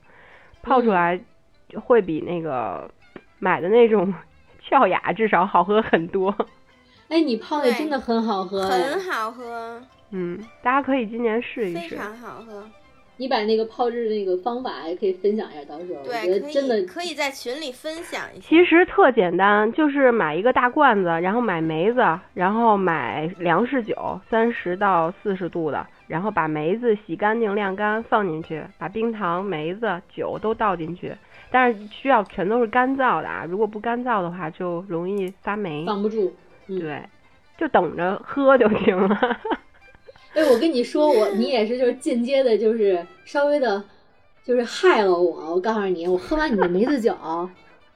[0.62, 1.20] 泡出来
[1.76, 2.90] 会比那个
[3.40, 4.14] 买的那种
[4.62, 6.36] 俏雅至少好喝很多。
[7.10, 11.90] 哎，你泡的真的很好喝，哎很好喝，嗯，大家可以今年试一试。
[11.90, 12.68] 非常好喝。
[13.18, 18.48] 你把那个泡制那个方法也可以分享一下，到时候我觉对，真的以可以在群里分享一下。
[18.48, 22.02] 其实特简单，就是买一个大罐子，然后买梅子，
[22.34, 31.14] 然后买粮食酒，三十到四十度的，然后把梅子洗干净晾干放进去，把冰糖、梅子、酒都倒进去，
[31.50, 35.86] 但是需要全都是干燥的啊，如果不干燥的话就容易发霉。
[35.86, 36.34] 防不住。
[36.68, 37.02] 嗯对，
[37.58, 39.18] 就等着喝就行了。
[40.38, 43.84] 哎，我跟你说，我 你也是，就是间接的，就是稍微的，
[44.44, 45.56] 就是害了我。
[45.56, 47.16] 我告诉你，我喝完你的梅子酒，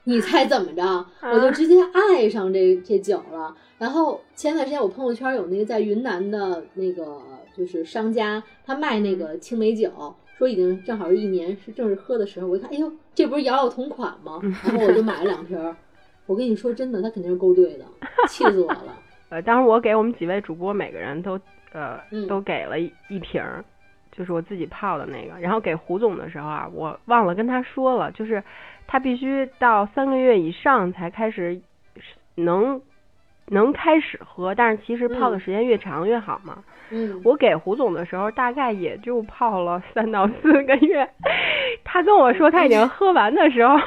[0.06, 1.06] 你猜怎么着？
[1.32, 3.56] 我就直接爱上这这酒了。
[3.78, 7.22] 然后前段时间我朋友圈有那个在云南的那个
[7.56, 9.92] 就是商家，他卖那个青梅酒，
[10.36, 12.48] 说已经正好是一年，是正是喝的时候。
[12.48, 14.40] 我一看，哎呦，这不是瑶瑶同款吗？
[14.66, 15.76] 然后我就买了两瓶儿。
[16.26, 17.86] 我跟你说，真的，他肯定是勾兑的，
[18.28, 18.98] 气死我了。
[19.30, 21.40] 呃，当时我给我们几位主播每个人都
[21.74, 23.64] 呃嗯都给了一一瓶儿，
[24.12, 25.40] 就是我自己泡的那个。
[25.40, 28.44] 然后给胡总的时候啊，我忘了跟他说了，就是
[28.88, 31.62] 他必须到三个月以上才开始
[32.36, 32.82] 能
[33.48, 36.64] 能开始喝，但是其实泡的嗯时间越长越好嘛。
[36.94, 41.10] 嗯，我给胡总的时候，大概也就泡了三到四个月。
[41.86, 43.78] 他跟我说他已经喝完的时候，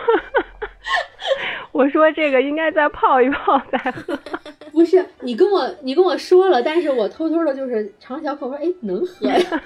[1.72, 4.18] 我说这个应该再泡一泡再喝。
[4.72, 9.62] 不是你跟我你跟我说了，但是我偷偷的就是尝小口，说哎能喝呀，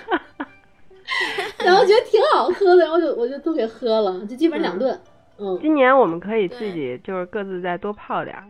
[1.65, 4.99] 然后觉得挺好喝的，然后就我就都给喝了，就基本两顿。
[5.39, 8.45] 嗯，今年我们可以自己就是各自再多泡点儿，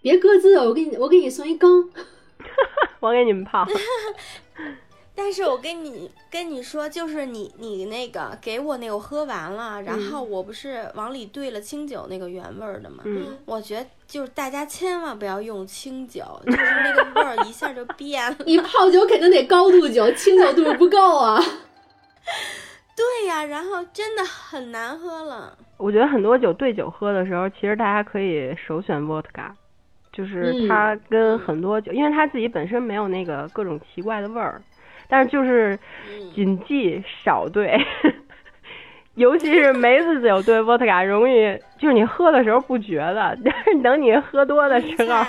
[0.00, 1.70] 别各自，我给你我给你送一缸。
[3.00, 3.66] 我给你们泡。
[5.18, 18.36] 但是我跟你跟你说，就是你你那个给我那个我喝完了，然后我不是往里兑了清酒那个原味儿的嘛，嗯我觉得就是大家千万不要用清酒，就是那个味儿一下就变了。
[18.46, 21.42] 你泡酒肯定得高度酒，清酒度不够啊。
[22.94, 25.56] 对呀，然后真的很难喝了。
[25.76, 29.50] 我觉得很多酒兑酒喝的时候，其实大家可以首选 vodka，
[30.12, 34.60] 就是嗯它跟很多酒，因为它自己本身没有那个各种奇怪的味儿，
[35.08, 35.78] 但是就是
[36.10, 37.76] 嗯谨记少兑，
[39.16, 45.24] 尤其是梅子酒兑伏特加容易，就是你喝的时候不觉得， 但是等你喝多的时候，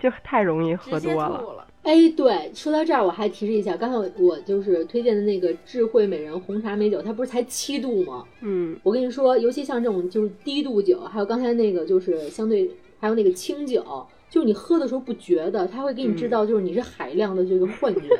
[0.00, 1.64] 就太容易喝多了。
[1.82, 8.24] 哎，对，说到这儿，我还提示一下，刚才我我就是推荐的那个智慧美人红茶美酒，它不是才七度吗？
[8.40, 18.18] 嗯我跟你说，尤其像这种就是低度酒，还有刚才那个就是相对，还有那个清酒，就是你喝的时候不觉得，它会给你制造就是你是海量的这个幻觉，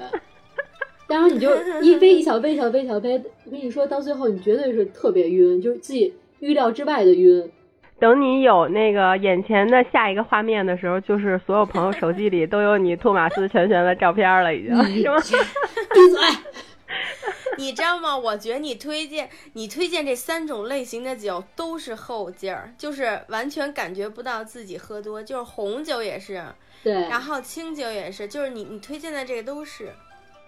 [1.07, 1.51] 然后你就
[1.83, 7.51] 一杯一小杯一小杯一小杯，我跟你说到最后你绝对是特别晕，就是自己预料之外的晕。
[7.99, 15.17] 等你有那个眼前的下一个画面的时候，就是所有朋友手机里都有你托马斯全旋的照片了，已经你是吗？
[15.95, 16.21] 闭嘴！
[17.57, 18.15] 你知道吗？
[18.19, 26.43] 我觉得你推荐你推荐这三种类型的酒都是后劲儿，就是完全感觉不到自己喝多，就是红酒也是，
[26.85, 29.89] 对，然后清酒也是，就是你你推荐的这个都是。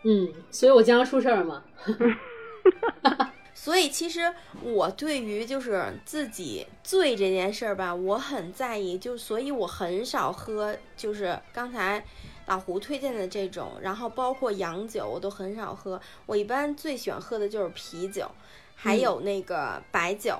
[0.02, 1.62] 嗯，所以我经常出事儿嘛。
[3.54, 4.32] 所以其实
[4.62, 12.02] 我对于就是自己醉这件事儿吧，我很在意，就所以我很少喝，就是刚才
[12.46, 16.00] 老胡推荐的这种，然后包括洋酒我都很少喝。
[16.26, 18.30] 我一般最喜欢喝的就是啤酒，
[18.76, 20.38] 还有那个白酒。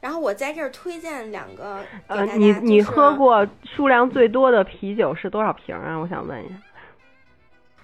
[0.00, 1.78] 然后我在这儿推荐两个
[2.08, 5.96] 给呃，大家，你你喝过数量最多的啤酒是多少瓶啊？
[5.96, 6.54] 我想问一下。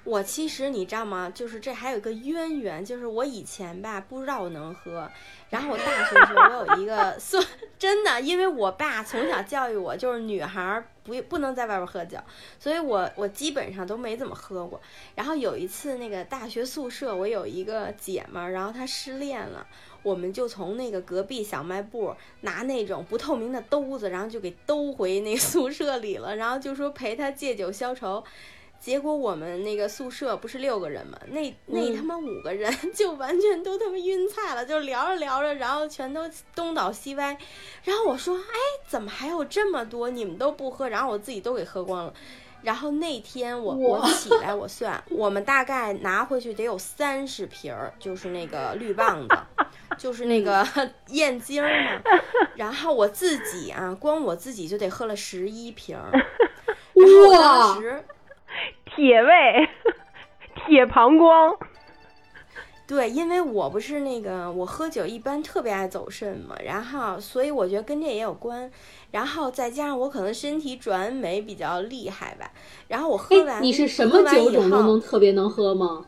[0.07, 1.31] 我其实你知道吗？
[1.35, 5.11] 就是这还有一个渊源，就是我以前吧不知道我能喝，
[5.51, 7.45] 然后我大学的时候我有一个 算
[7.79, 12.17] 真的，因为我爸从小教育我，就是女孩不不能在外边喝酒，
[12.59, 14.81] 所以我我基本上都没怎么喝过。
[15.17, 19.67] 然后有一次那个大学宿舍，我有一个姐们儿，然后她失恋了。
[20.03, 28.23] 我们就从那个隔壁小卖部拿那种不透明的兜子，然后就给兜回那宿舍里了，然后就说陪她借酒消愁。
[28.79, 36.23] 结果我们那个宿舍不是六个人嘛，那那嗯他妈五个人 就完全都他妈晕菜了，就聊着聊着，然后全都
[36.55, 37.37] 东倒西歪。
[37.83, 38.55] 然后我说，哎，
[38.87, 40.09] 怎么还有这么多？
[40.11, 42.15] 你们都不喝，然后我自己都给喝光了。
[42.63, 49.37] 然后那天我我起来我算， 我们大概拿回去得有三十瓶儿，就是那个绿棒子，
[49.99, 50.67] 就是那个
[51.09, 52.03] 燕京儿嘛。
[52.57, 56.11] 然后我自己啊，光我自己就得喝了十一瓶儿。
[56.95, 58.05] 然后我当哇时。
[58.97, 59.69] 铁胃，
[60.67, 61.57] 铁膀胱。
[62.89, 68.71] 对，因为我不是那个我喝酒一般特别爱走肾嘛，然后所以我觉得跟这也有关，
[69.11, 72.51] 然后再加上我可能身体转酶比较厉害吧，
[72.89, 76.07] 然后我喝完哎，你是什么酒种都能特别能喝吗？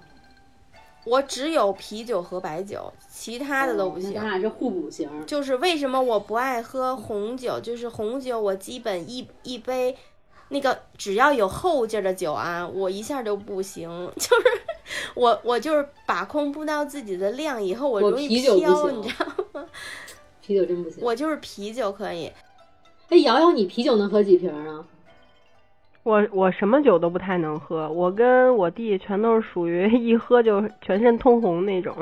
[1.05, 4.13] 我只有啤酒和白酒，其他的都不行。
[4.13, 5.09] 咱俩是互补型。
[5.27, 7.59] 就是为什么我不爱喝红酒？
[7.59, 9.97] 就是红酒，我基本一一杯，
[10.51, 13.89] 那个只要有后劲儿的酒啊，我一下就不行。
[14.17, 14.49] 就是
[15.15, 18.55] 我我就是把控不到自己的量，以后我我容易飘，
[18.91, 19.65] 你知道吗？
[20.41, 21.03] 啤酒真不行。
[21.05, 22.33] 我就是啤酒可以，
[23.11, 24.85] 哎，瑶瑶，你啤酒能喝几瓶啊？
[26.05, 31.95] 我我什么酒都不太能喝，我跟我弟全都是属于 一喝就全身通红那种，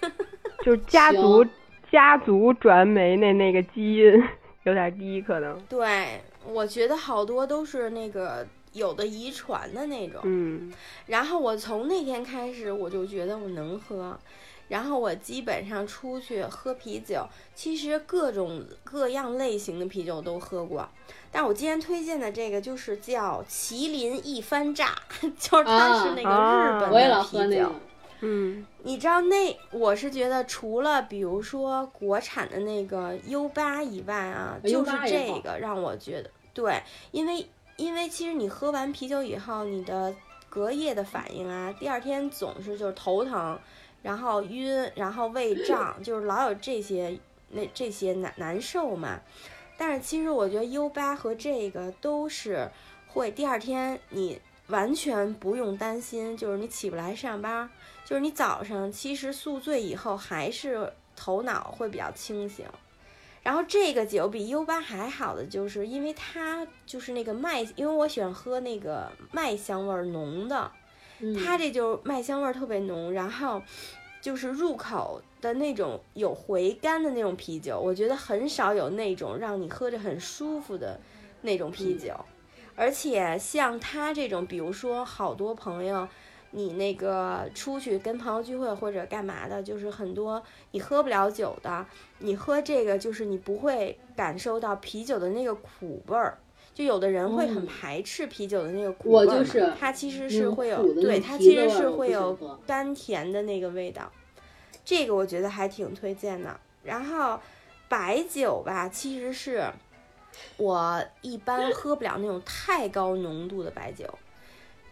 [0.64, 1.44] 就是家族
[1.90, 4.24] 家族转酶那那个基因
[4.62, 5.60] 有点低，可能。
[5.68, 6.22] 对
[6.52, 10.20] 我觉得好多都是那个有的遗传的那种。
[10.24, 10.72] 嗯，
[11.06, 14.18] 然后我从那天开始，我就觉得我能喝。
[14.68, 20.86] 然后我基本上出去喝啤酒，其实各种各样类型的啤酒都喝过。
[21.32, 24.94] 但我今天推荐的这个就是叫麒麟一番炸，
[25.38, 27.38] 就是它是那个日本我也老的啤酒。
[27.38, 27.72] 喝那个。
[28.20, 36.28] 嗯，你知道那我是觉得除了比如说国产的那个 U 八以外啊，就是这个让我觉得
[36.58, 36.82] 对，
[37.12, 37.46] 因为
[37.76, 40.12] 因为其实你喝完啤酒以后，你的
[40.48, 43.56] 隔夜的反应啊，第二天总是就是头疼，
[44.02, 47.16] 然后晕，然后胃胀，就是老有这些
[47.50, 49.20] 那这些难难受嘛。
[49.76, 52.68] 但是其实我觉得 U 八和这个都是
[53.06, 57.70] 会第二天你完全不用担心，就是你起不来上班，
[58.04, 62.66] 就是你早上其实宿醉以后还是头脑会比较清醒。
[63.42, 70.70] 然后这个酒比 U 八还好的，就是因为它就是那个麦，因为我喜欢喝那个麦香味儿浓的，
[71.20, 73.62] 嗯它这就麦香味儿特别浓，然后
[74.20, 81.00] 就是入口的那种有回甘的那种啤酒，我觉得很少有那种让你喝着很舒服的
[81.42, 82.14] 那种啤酒。
[82.74, 86.06] 而且像它这种，比如说好多朋友，
[86.50, 91.86] 你那个出去跟朋友聚会或者干嘛的，就是很多你喝不了酒的，
[92.18, 96.38] 你喝这个就是你不会感受到啤酒的那个苦味儿。
[96.74, 104.08] 就有的人会很嗯排斥啤酒的那个苦味儿嘛就是它其实是会有对它其实是会有甘甜的那个味道，
[104.84, 106.60] 这个我觉得还挺推荐的。
[106.84, 107.40] 然后
[107.88, 109.64] 白酒吧，其实是
[110.56, 114.06] 我一般喝不了那种太高浓度的白酒，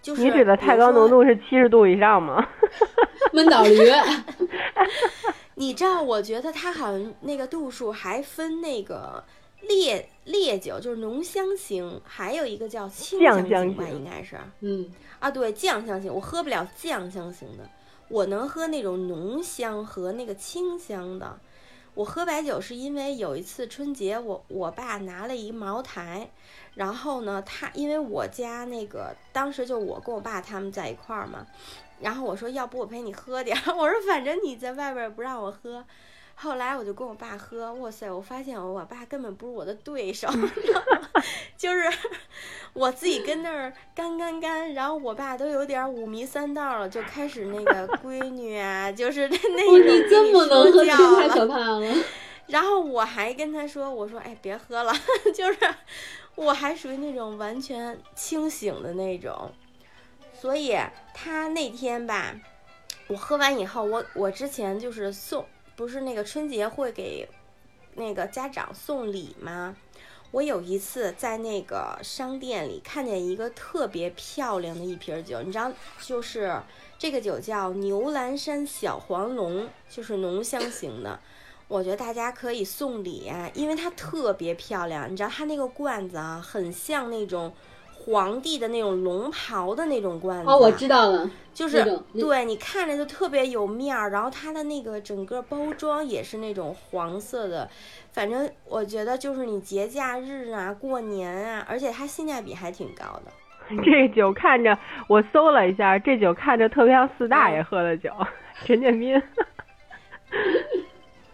[0.07, 2.47] 就是你指的太高浓度是七十度以上吗？
[3.35, 3.77] 闷倒驴，
[5.57, 9.25] 你知道，我觉得它好像那个度数还分那个
[9.63, 14.89] 烈烈酒，就是浓香型，还有一个叫清酱香型吧，香型应该是嗯，
[15.19, 17.69] 啊，对，酱香型，我喝不了酱香型的，
[18.09, 21.37] 我能喝那种浓香和那个清香的。
[21.95, 26.31] 我喝白酒是因为有一次春节我，我爸拿了一茅台，
[26.77, 31.45] 然后呢，他因为我家那个当时就我跟我爸他们在一块儿嘛，
[32.01, 35.85] 然后我说要不我陪你喝点儿， 我说反正你在外边儿不让我喝。
[36.39, 38.11] 后来我就跟我爸喝，哇塞！
[38.11, 40.29] 我发现我爸根本不是我的对手，
[41.57, 41.91] 就是
[42.75, 51.27] 我自己跟那儿干干干，然后我爸都有点五迷三道了，就开始那个闺女啊，就是那种你这么能喝，太。
[51.27, 51.95] 可怕了。
[52.49, 54.93] 然后我还跟他说：“我说，哎，别喝了，
[55.35, 55.59] 就是
[56.37, 59.51] 我还属于那种完全清醒的那种。”
[60.39, 60.77] 所以
[61.15, 62.39] 他那天吧，
[63.09, 67.27] 我喝完以后，我我之前就是送，不是那个春节会给
[67.95, 69.75] 那个家长送礼吗？
[70.33, 75.73] 我有一次在那个商店里看见一个特别漂亮的一瓶酒，你知道，
[76.03, 76.61] 就是
[76.99, 81.19] 这个酒叫牛栏山小黄龙，就是浓香型的。
[81.69, 85.11] 我觉得大家可以送礼啊，因为它特别漂亮。
[85.11, 87.53] 你知道它那个罐子啊，很像那种
[87.93, 90.49] 皇帝的那种龙袍的那种罐子。
[90.49, 97.69] 哦，我知道了，就是对你看着就特别有面儿，然后它的那个整个包装也是那种黄色的，
[98.13, 103.33] 反正我觉得就是你节假日啊、过年啊，而且它性价比还挺高的。
[103.83, 108.13] 这酒看着，我搜了一下，这酒看着特别像四大嗯爷喝的酒，
[108.65, 109.21] 陈建斌。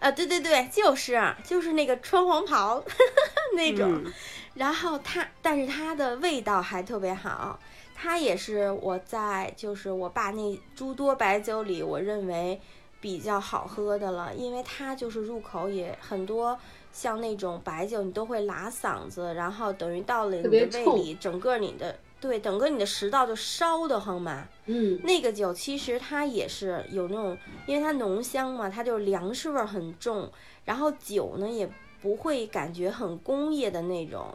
[0.03, 2.83] 啊，对对对，就是就是那个穿黄袍
[3.57, 4.03] 那种。
[4.05, 4.13] 嗯
[4.55, 7.59] 然后它，但是它的味道还特别好，
[7.95, 12.61] 它也是我在就是我爸那诸多白酒里，我认为
[13.01, 16.59] 比较好喝的了，因为它就是入口也很多，
[16.93, 24.47] 像那种白酒你都会拉嗓子，然后等于到了你的胃里，整个你的对，整个你的食道就烧得慌嘛。
[24.67, 30.31] 嗯，那个酒其实它也是有那种，因为它浓香嘛，它就是粮食味儿很重，
[30.65, 31.69] 然后酒呢也
[32.01, 34.27] 不会感觉很工业的那种，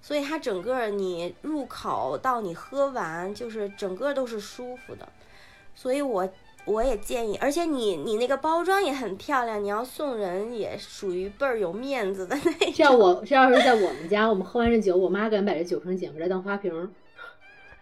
[0.00, 5.08] 所以它整个你入口到你喝完，就是整个都是舒服的。
[5.74, 6.28] 所以我
[6.64, 12.72] 我也建议，而且你你那个包装也很漂亮，你要送人也属于倍儿有面子的那种。
[12.72, 16.88] 这要我这要是在我们家，我们喝完这酒，我妈敢把这酒瓶捡回来当花瓶儿。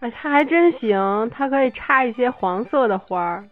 [0.01, 3.47] 哎，它还真行，它可以插一些黄色的花儿。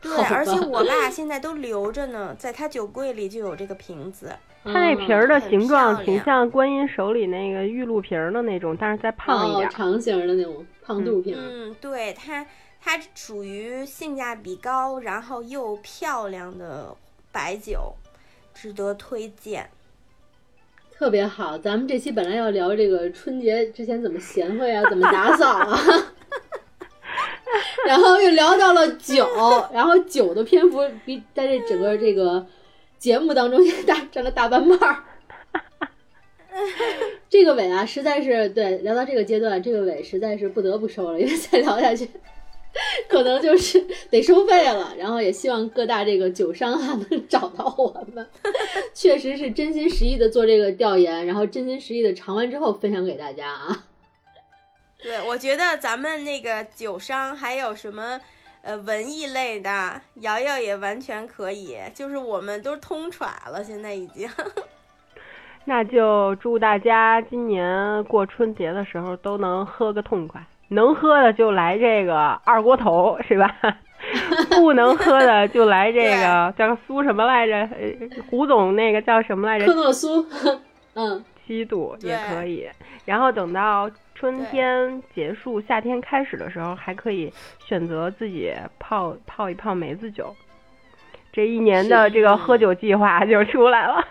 [0.00, 4.32] 对，而且 我爸现在都留着呢，在他酒柜里就有这个瓶子。
[4.62, 9.70] 它那瓶儿的形状挺像观音手里那个玉露瓶儿的那种，但是再胖一哦点，儿。
[9.70, 11.36] 长形的那种胖肚瓶。
[11.38, 12.44] 嗯，对它，
[12.82, 16.94] 它属于性价比高，然后又漂亮的
[17.32, 17.94] 白酒，
[18.52, 19.70] 值得推荐。
[20.98, 25.78] 特别好，咱们这期本来要聊这个春节之前怎么贤惠啊，怎么打扫啊，
[27.86, 29.28] 然后又聊到了酒，
[29.74, 32.46] 然后酒的篇幅比在这整个这个
[32.98, 35.04] 节目当中 大占了大半半儿。
[37.28, 42.08] 这个尾啊，实在是对聊到这个阶段，这个尾实在是不得不收了，因为再聊下去，
[43.08, 44.94] 可能就是得收费了。
[44.98, 48.26] 然后也希望各大这个酒商啊 能找到我们，
[48.92, 53.84] 确实是真心实意的做这个调研，然后真心实意的尝完之后分享给大家啊。
[55.02, 58.20] 对，我觉得咱们那个酒商还有什么
[58.62, 64.28] 呃文艺类的，瑶瑶也完全可以，就是我们都通传了，现在已经。
[65.64, 73.54] 那就祝大家今年过春节的时候都能喝个痛快，能喝的就来这个二锅头，是吧？
[74.50, 77.54] 不能喝的就来这 个叫苏什么来着？
[77.56, 79.74] 呃胡总那个叫什么来科着？
[79.74, 80.26] 诺苏，
[80.94, 82.68] 嗯，七度也可以。
[83.04, 90.34] 然后等到春天结束、夏天开始的时候，还可以选择自己泡泡一泡梅子酒。
[91.32, 94.02] 这一年的这个喝酒计划就出来了。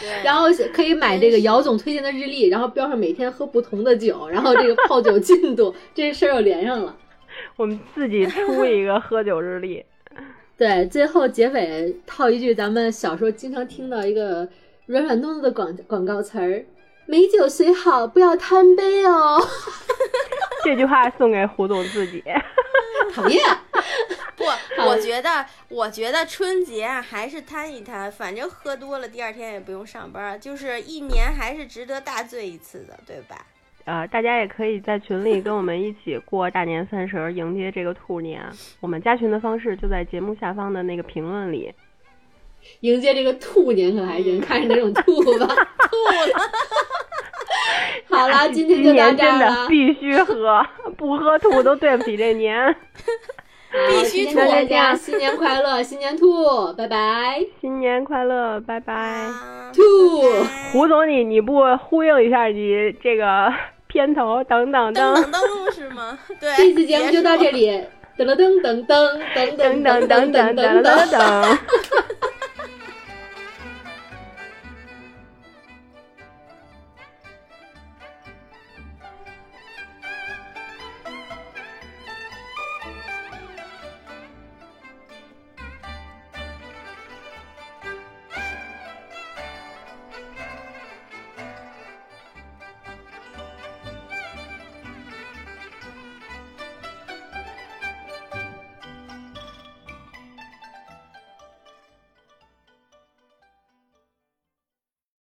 [0.00, 6.96] 对，然后可以买这个姚总推荐的日历，然后标上每天喝不同的酒， 然后这个泡酒进度， 这事儿又连上了。
[7.56, 9.84] 我们自己出一个喝酒日历。
[10.56, 14.48] 对，最后结尾套一句咱们小时候经常听到一个
[14.86, 16.64] 软软糯糯的广广告词儿：
[17.06, 19.38] 美酒虽好，不要贪杯哦。
[20.66, 22.24] 这句话送给胡总自己。
[23.14, 23.40] 讨厌。
[24.34, 24.44] 不，
[24.84, 33.46] 我觉得，我觉得春节啊，还是摊一摊，反正喝多了，第二天也不用上班，就是一年还是值得大醉一次的，对吧？
[33.84, 38.42] 呃，大家也可以在群里跟我们一起过大年三十，迎接这个兔年。
[38.80, 41.72] 我们加群的方式就在节目下方的那个评论里。
[42.80, 45.46] 迎接这个兔年可还行看着哪种兔吧？
[45.86, 45.96] 兔
[46.32, 46.50] 了。
[48.08, 49.66] 好了，今天就到这儿了。
[49.68, 50.64] 必须喝，
[50.96, 52.74] 不喝吐都对不起这年。
[53.88, 57.44] 必须祝大家新年快乐，新年兔，拜拜！
[57.60, 59.26] 新年快乐，拜拜！
[59.74, 59.82] 兔，
[60.72, 63.52] 胡总，你你不呼应一下你这个
[63.86, 64.42] 片头？
[64.44, 65.40] 等等等等等
[65.72, 66.18] 是吗？
[66.40, 67.68] 对，这次节目就到这里，
[68.16, 71.58] 噔噔噔噔噔噔噔噔噔噔噔噔。